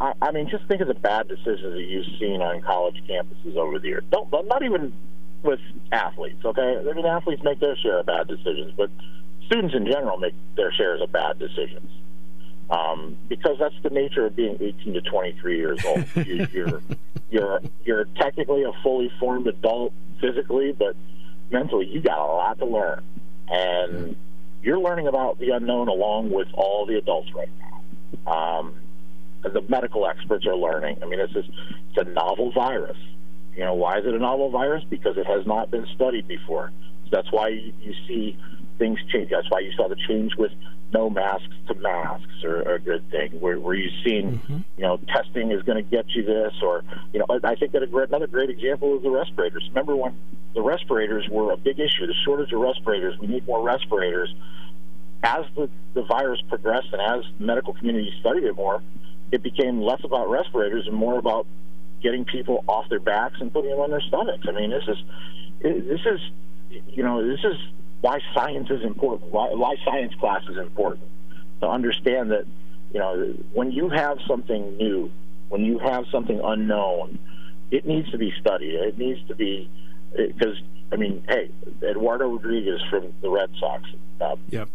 I, 0.01 0.13
I 0.23 0.31
mean, 0.31 0.49
just 0.49 0.65
think 0.67 0.81
of 0.81 0.89
the 0.89 0.95
bad 0.95 1.27
decisions 1.29 1.75
that 1.75 1.85
you've 1.85 2.07
seen 2.21 2.41
on 2.41 2.61
college 2.63 3.03
campuses 3.09 3.57
over 3.57 3.79
the 3.79 3.89
years. 3.89 4.05
Don't 4.11 4.31
not 4.47 4.63
even 4.63 4.93
with 5.43 5.61
athletes. 5.93 6.45
Okay, 6.45 6.79
I 6.79 6.93
mean 6.93 7.07
athletes 7.07 7.43
make 7.43 7.61
their 7.61 7.77
share 7.77 8.01
of 8.01 8.07
bad 8.07 8.29
decisions, 8.29 8.73
but 8.77 8.91
students 9.47 9.75
in 9.75 9.87
general 9.87 10.19
make 10.19 10.35
their 10.57 10.73
shares 10.73 11.01
of 11.01 11.13
bad 11.13 11.39
decisions. 11.39 11.91
Um, 12.71 13.17
because 13.29 13.57
that's 13.59 13.75
the 13.83 13.89
nature 13.89 14.27
of 14.27 14.37
being 14.37 14.59
18 14.61 14.93
to 14.95 15.01
23 15.01 15.57
years 15.57 15.85
old. 15.87 16.05
you, 16.27 16.47
you're 16.53 16.83
you're 17.31 17.61
you're 17.85 18.05
technically 18.17 18.65
a 18.65 18.73
fully 18.83 19.11
formed 19.19 19.47
adult 19.47 19.93
physically, 20.21 20.73
but 20.73 20.95
mentally 21.51 21.87
you 21.87 22.01
got 22.01 22.19
a 22.19 22.33
lot 22.33 22.59
to 22.59 22.67
learn, 22.67 23.03
and 23.49 24.17
you're 24.63 24.79
learning 24.79 25.07
about 25.07 25.39
the 25.39 25.51
unknown 25.51 25.89
along 25.89 26.31
with 26.31 26.49
all 26.55 26.87
the 26.87 26.97
adults 26.97 27.31
right 27.35 27.51
now. 27.59 28.33
Um, 28.33 28.75
the 29.43 29.63
medical 29.69 30.07
experts 30.07 30.47
are 30.47 30.57
learning. 30.57 30.99
I 31.03 31.07
mean, 31.07 31.21
it's 31.21 31.33
just, 31.33 31.49
it's 31.49 32.09
a 32.09 32.11
novel 32.11 32.53
virus. 32.53 32.97
You 33.57 33.65
know, 33.65 33.75
why 33.75 33.99
is 33.99 34.07
it 34.07 34.15
a 34.15 34.19
novel 34.19 34.51
virus? 34.51 34.85
Because 34.89 35.17
it 35.17 35.27
has 35.27 35.47
not 35.47 35.71
been 35.71 35.87
studied 35.95 36.29
before. 36.29 36.73
So 37.05 37.11
that's 37.13 37.31
why 37.33 37.49
you 37.49 37.95
see 38.07 38.37
things 38.79 38.99
change. 39.13 39.31
That's 39.31 39.51
why 39.51 39.61
you 39.61 39.73
saw 39.77 39.89
the 39.89 39.97
change 40.09 40.35
with 40.37 40.53
no 40.93 41.11
masks 41.11 41.55
to 41.67 41.75
masks 41.75 42.45
are, 42.45 42.67
are 42.69 42.75
a 42.75 42.81
good 42.81 43.11
thing. 43.11 43.33
Where, 43.41 43.59
where 43.59 43.75
you've 43.75 43.93
seen, 44.05 44.41
mm-hmm. 44.41 44.59
you 44.77 44.83
know, 44.85 44.99
testing 45.09 45.51
is 45.51 45.63
going 45.63 45.77
to 45.77 45.89
get 45.89 46.09
you 46.11 46.25
this, 46.25 46.55
or 46.63 46.83
you 47.13 47.19
know, 47.21 47.27
I 47.45 47.55
think 47.57 47.73
that 47.73 47.83
a 47.83 47.87
great, 47.87 48.09
another 48.09 48.27
great 48.27 48.51
example 48.51 48.97
is 48.97 49.03
the 49.03 49.11
respirators. 49.11 49.65
Remember 49.69 49.97
when 49.97 50.17
the 50.55 50.63
respirators 50.63 51.29
were 51.31 51.53
a 51.53 51.57
big 51.57 51.79
issue, 51.79 52.07
the 52.07 52.15
shortage 52.25 52.53
of 52.53 52.61
respirators. 52.61 53.19
We 53.21 53.27
need 53.27 53.47
more 53.47 53.63
respirators. 53.63 54.35
As 55.23 55.45
the, 55.57 55.69
the 55.95 56.05
virus 56.05 56.41
progressed 56.49 56.89
and 56.93 57.03
as 57.03 57.25
the 57.39 57.45
medical 57.45 57.75
community 57.75 58.13
studied 58.21 58.45
it 58.45 58.55
more, 58.55 58.83
it 59.33 59.43
became 59.43 59.83
less 59.83 60.01
about 60.05 60.31
respirators 60.31 60.87
and 60.87 60.97
more 60.97 61.19
about 61.19 61.47
getting 62.03 62.25
people 62.25 62.65
off 62.69 62.89
their 62.89 63.01
backs 63.01 63.37
and 63.41 63.53
putting 63.53 63.71
them 63.71 63.81
on 63.81 63.91
their 63.91 64.01
stomachs. 64.01 64.47
I 64.49 64.53
mean, 64.53 64.71
this 64.71 64.85
is 64.87 64.97
this 65.61 66.01
is 66.07 66.21
you 66.89 67.03
know 67.03 67.27
this 67.27 67.41
is 67.41 67.57
why 68.01 68.21
science 68.35 68.69
is 68.71 68.83
important. 68.83 69.33
Why, 69.33 69.49
why 69.53 69.75
science 69.85 70.15
class 70.21 70.43
is 70.49 70.57
important 70.57 71.05
to 71.61 71.69
understand 71.69 72.31
that 72.31 72.45
you 72.93 73.01
know 73.01 73.35
when 73.53 73.73
you 73.73 73.89
have 73.89 74.19
something 74.27 74.77
new, 74.77 75.11
when 75.49 75.65
you 75.65 75.79
have 75.79 76.05
something 76.11 76.41
unknown, 76.43 77.19
it 77.71 77.87
needs 77.87 78.11
to 78.11 78.19
be 78.19 78.33
studied. 78.41 78.75
It 78.75 78.99
needs 78.99 79.21
to 79.29 79.35
be 79.35 79.71
because 80.17 80.57
I 80.93 80.97
mean, 80.97 81.25
hey, 81.29 81.51
Eduardo 81.83 82.29
Rodriguez 82.29 82.81
from 82.91 83.13
the 83.21 83.31
Red 83.31 83.51
Sox, 83.61 83.85
uh, 84.21 84.37
yep. 84.49 84.69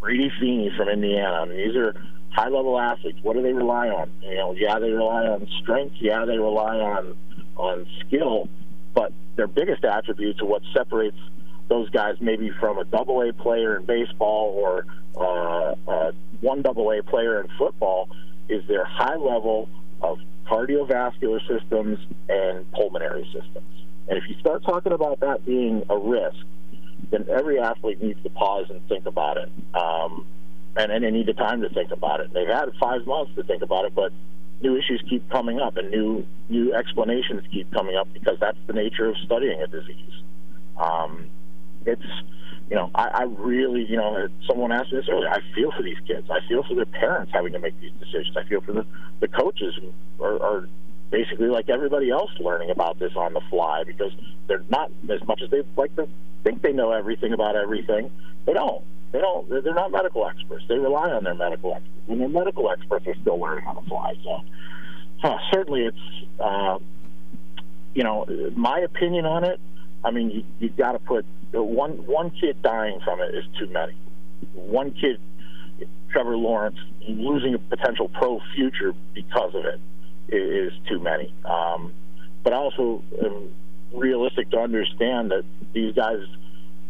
Brady 0.00 0.30
Feeney 0.40 0.72
from 0.76 0.88
Indiana. 0.88 1.42
I 1.42 1.44
mean, 1.44 1.56
these 1.56 1.76
are 1.76 1.94
high 2.30 2.48
level 2.48 2.78
athletes. 2.80 3.18
What 3.22 3.36
do 3.36 3.42
they 3.42 3.52
rely 3.52 3.88
on? 3.88 4.10
You 4.22 4.34
know, 4.34 4.54
yeah, 4.54 4.78
they 4.78 4.90
rely 4.90 5.26
on 5.26 5.46
strength. 5.62 5.96
Yeah, 6.00 6.24
they 6.24 6.38
rely 6.38 6.78
on 6.78 7.16
on 7.56 7.86
skill. 8.06 8.48
But 8.94 9.12
their 9.36 9.46
biggest 9.46 9.84
attributes 9.84 10.40
are 10.40 10.46
what 10.46 10.62
separates 10.74 11.16
those 11.68 11.88
guys 11.90 12.16
maybe 12.20 12.50
from 12.60 12.78
a 12.78 12.84
double 12.84 13.22
A 13.22 13.32
player 13.32 13.76
in 13.76 13.84
baseball 13.84 14.54
or 14.56 14.86
uh, 15.16 15.74
uh, 15.90 16.12
one 16.40 16.62
double 16.62 16.90
A 16.90 17.02
player 17.02 17.40
in 17.40 17.48
football 17.58 18.08
is 18.48 18.66
their 18.68 18.84
high 18.84 19.16
level 19.16 19.68
of 20.00 20.18
cardiovascular 20.46 21.40
systems 21.46 21.98
and 22.28 22.70
pulmonary 22.72 23.24
systems. 23.32 23.66
And 24.08 24.18
if 24.18 24.28
you 24.28 24.34
start 24.40 24.64
talking 24.64 24.92
about 24.92 25.20
that 25.20 25.46
being 25.46 25.84
a 25.88 25.96
risk, 25.96 26.44
then 27.10 27.26
every 27.30 27.58
athlete 27.60 28.02
needs 28.02 28.22
to 28.22 28.30
pause 28.30 28.66
and 28.68 28.86
think 28.88 29.06
about 29.06 29.36
it. 29.36 29.50
Um, 29.74 30.26
and, 30.76 30.90
and 30.90 31.04
they 31.04 31.10
need 31.10 31.26
the 31.26 31.34
time 31.34 31.60
to 31.62 31.68
think 31.68 31.90
about 31.90 32.20
it. 32.20 32.32
They've 32.32 32.48
had 32.48 32.70
five 32.80 33.06
months 33.06 33.32
to 33.36 33.42
think 33.44 33.62
about 33.62 33.84
it, 33.84 33.94
but 33.94 34.12
new 34.62 34.76
issues 34.76 35.02
keep 35.08 35.28
coming 35.30 35.60
up 35.60 35.76
and 35.76 35.90
new 35.90 36.24
new 36.48 36.72
explanations 36.72 37.42
keep 37.52 37.70
coming 37.72 37.96
up 37.96 38.12
because 38.12 38.38
that's 38.40 38.58
the 38.66 38.72
nature 38.72 39.06
of 39.06 39.16
studying 39.24 39.60
a 39.60 39.66
disease. 39.66 40.22
Um, 40.78 41.28
it's 41.86 42.02
you 42.70 42.76
know 42.76 42.90
I, 42.94 43.08
I 43.08 43.22
really 43.22 43.84
you 43.84 43.96
know 43.96 44.28
someone 44.46 44.72
asked 44.72 44.92
me 44.92 44.98
this 44.98 45.08
earlier. 45.08 45.28
I 45.28 45.40
feel 45.54 45.72
for 45.72 45.82
these 45.82 45.98
kids. 46.06 46.28
I 46.30 46.46
feel 46.48 46.62
for 46.62 46.74
their 46.74 46.86
parents 46.86 47.32
having 47.32 47.52
to 47.52 47.58
make 47.58 47.78
these 47.80 47.92
decisions. 48.00 48.36
I 48.36 48.44
feel 48.44 48.60
for 48.60 48.72
the 48.72 48.86
the 49.20 49.28
coaches 49.28 49.74
who 49.80 50.24
are, 50.24 50.42
are 50.42 50.68
basically 51.10 51.48
like 51.48 51.68
everybody 51.68 52.10
else 52.10 52.30
learning 52.40 52.70
about 52.70 52.98
this 52.98 53.12
on 53.14 53.34
the 53.34 53.40
fly 53.50 53.84
because 53.84 54.12
they're 54.48 54.64
not 54.70 54.90
as 55.10 55.22
much 55.26 55.42
as 55.42 55.50
they 55.50 55.62
like 55.76 55.94
to 55.96 56.08
think 56.42 56.62
they 56.62 56.72
know 56.72 56.90
everything 56.90 57.32
about 57.32 57.54
everything. 57.54 58.10
They 58.46 58.54
don't. 58.54 58.84
They 59.12 59.20
don't. 59.20 59.48
They're 59.48 59.74
not 59.74 59.92
medical 59.92 60.26
experts. 60.26 60.64
They 60.68 60.78
rely 60.78 61.10
on 61.10 61.22
their 61.22 61.34
medical 61.34 61.74
experts, 61.74 62.08
and 62.08 62.20
their 62.20 62.28
medical 62.28 62.70
experts 62.70 63.06
are 63.06 63.14
still 63.20 63.38
learning 63.38 63.66
on 63.66 63.76
the 63.76 63.82
fly. 63.82 64.14
So, 64.24 64.40
uh, 65.22 65.36
certainly, 65.52 65.82
it's 65.82 66.40
uh, 66.40 66.78
you 67.94 68.02
know 68.02 68.26
my 68.56 68.80
opinion 68.80 69.26
on 69.26 69.44
it. 69.44 69.60
I 70.04 70.10
mean, 70.10 70.30
you, 70.30 70.44
you've 70.58 70.76
got 70.76 70.92
to 70.92 70.98
put 70.98 71.24
one 71.52 72.06
one 72.06 72.30
kid 72.30 72.62
dying 72.62 73.00
from 73.04 73.20
it 73.20 73.34
is 73.34 73.44
too 73.58 73.68
many. 73.68 73.94
One 74.54 74.92
kid, 74.92 75.20
Trevor 76.10 76.36
Lawrence, 76.36 76.78
losing 77.08 77.54
a 77.54 77.58
potential 77.58 78.08
pro 78.08 78.40
future 78.54 78.94
because 79.14 79.54
of 79.54 79.64
it 79.64 79.80
is, 80.34 80.72
too 80.88 80.98
many. 80.98 81.32
Um, 81.44 81.92
but 82.42 82.52
I 82.52 82.56
also 82.56 83.02
am 83.22 83.54
realistic 83.92 84.50
to 84.50 84.58
understand 84.58 85.30
that 85.30 85.44
these 85.72 85.94
guys, 85.94 86.20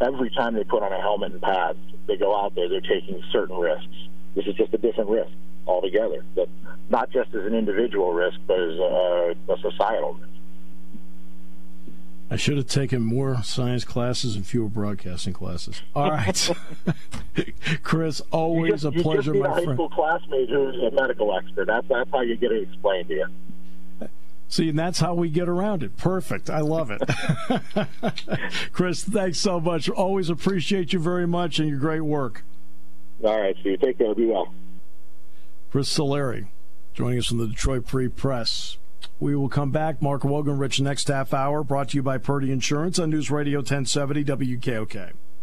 every 0.00 0.30
time 0.30 0.54
they 0.54 0.64
put 0.64 0.82
on 0.82 0.92
a 0.92 1.00
helmet 1.00 1.32
and 1.32 1.42
pads, 1.42 1.78
they 2.06 2.16
go 2.16 2.36
out 2.36 2.54
there, 2.54 2.68
they're 2.68 2.80
taking 2.80 3.22
certain 3.32 3.56
risks. 3.56 3.86
This 4.34 4.46
is 4.46 4.54
just 4.54 4.72
a 4.74 4.78
different 4.78 5.10
risk 5.10 5.32
altogether. 5.66 6.24
That 6.36 6.48
not 6.88 7.10
just 7.10 7.34
as 7.34 7.44
an 7.44 7.54
individual 7.54 8.12
risk, 8.12 8.38
but 8.46 8.58
as 8.60 8.78
a, 8.78 9.34
a 9.48 9.56
societal 9.60 10.14
risk. 10.14 10.31
I 12.32 12.36
should 12.36 12.56
have 12.56 12.66
taken 12.66 13.02
more 13.02 13.42
science 13.42 13.84
classes 13.84 14.36
and 14.36 14.46
fewer 14.46 14.70
broadcasting 14.70 15.34
classes. 15.34 15.82
All 15.94 16.10
right, 16.10 16.50
Chris, 17.82 18.22
always 18.30 18.80
just, 18.80 18.84
a 18.84 19.02
pleasure, 19.02 19.34
my 19.34 19.52
friend. 19.52 19.58
a 19.58 19.66
high 19.66 19.74
school 19.74 19.90
classmate 19.90 20.48
who's 20.48 20.82
a 20.82 20.90
medical 20.92 21.36
expert. 21.36 21.66
That's 21.66 21.86
that's 21.88 22.10
how 22.10 22.22
you 22.22 22.36
get 22.36 22.50
it 22.52 22.62
explained 22.62 23.08
to 23.08 23.14
you. 23.14 24.08
See, 24.48 24.70
and 24.70 24.78
that's 24.78 24.98
how 24.98 25.12
we 25.12 25.28
get 25.28 25.46
around 25.46 25.82
it. 25.82 25.98
Perfect. 25.98 26.48
I 26.48 26.60
love 26.60 26.90
it. 26.90 27.02
Chris, 28.72 29.04
thanks 29.04 29.38
so 29.38 29.60
much. 29.60 29.90
Always 29.90 30.30
appreciate 30.30 30.94
you 30.94 31.00
very 31.00 31.26
much 31.26 31.58
and 31.58 31.68
your 31.68 31.78
great 31.78 32.00
work. 32.00 32.44
All 33.22 33.40
right, 33.40 33.56
Steve. 33.60 33.80
Take 33.80 33.98
care. 33.98 34.14
Be 34.14 34.26
well. 34.26 34.54
Chris 35.70 35.94
Solari 35.94 36.48
joining 36.94 37.18
us 37.18 37.26
from 37.26 37.38
the 37.38 37.46
Detroit 37.46 37.86
Free 37.86 38.08
Press. 38.08 38.78
We 39.20 39.36
will 39.36 39.48
come 39.48 39.70
back. 39.70 40.02
Mark 40.02 40.24
Wogan, 40.24 40.58
Rich, 40.58 40.80
next 40.80 41.08
half 41.08 41.32
hour, 41.32 41.62
brought 41.62 41.90
to 41.90 41.96
you 41.96 42.02
by 42.02 42.18
Purdy 42.18 42.50
Insurance 42.50 42.98
on 42.98 43.10
News 43.10 43.30
Radio 43.30 43.58
1070 43.58 44.24
WKOK. 44.24 45.12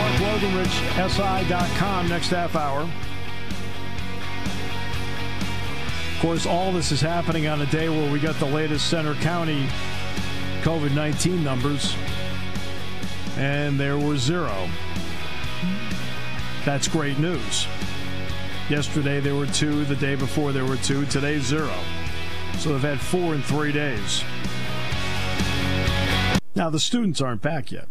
Mark 0.00 0.20
next 2.08 2.30
half 2.30 2.56
hour. 2.56 2.82
Of 6.14 6.20
course, 6.20 6.46
all 6.46 6.72
this 6.72 6.90
is 6.90 7.00
happening 7.00 7.46
on 7.46 7.60
a 7.60 7.66
day 7.66 7.88
where 7.90 8.10
we 8.10 8.18
got 8.18 8.36
the 8.36 8.46
latest 8.46 8.88
Centre 8.88 9.14
County 9.16 9.66
COVID 10.62 10.94
19 10.94 11.44
numbers, 11.44 11.94
and 13.36 13.78
there 13.78 13.98
were 13.98 14.16
zero. 14.16 14.68
That's 16.64 16.88
great 16.88 17.18
news. 17.18 17.66
Yesterday 18.70 19.20
there 19.20 19.34
were 19.34 19.46
two, 19.46 19.84
the 19.84 19.96
day 19.96 20.14
before 20.14 20.52
there 20.52 20.64
were 20.64 20.76
two, 20.76 21.04
today 21.06 21.40
zero. 21.40 21.74
So 22.58 22.72
they've 22.72 22.80
had 22.80 23.00
four 23.00 23.34
in 23.34 23.42
three 23.42 23.72
days. 23.72 24.24
Now, 26.54 26.70
the 26.70 26.80
students 26.80 27.20
aren't 27.20 27.42
back 27.42 27.70
yet. 27.70 27.88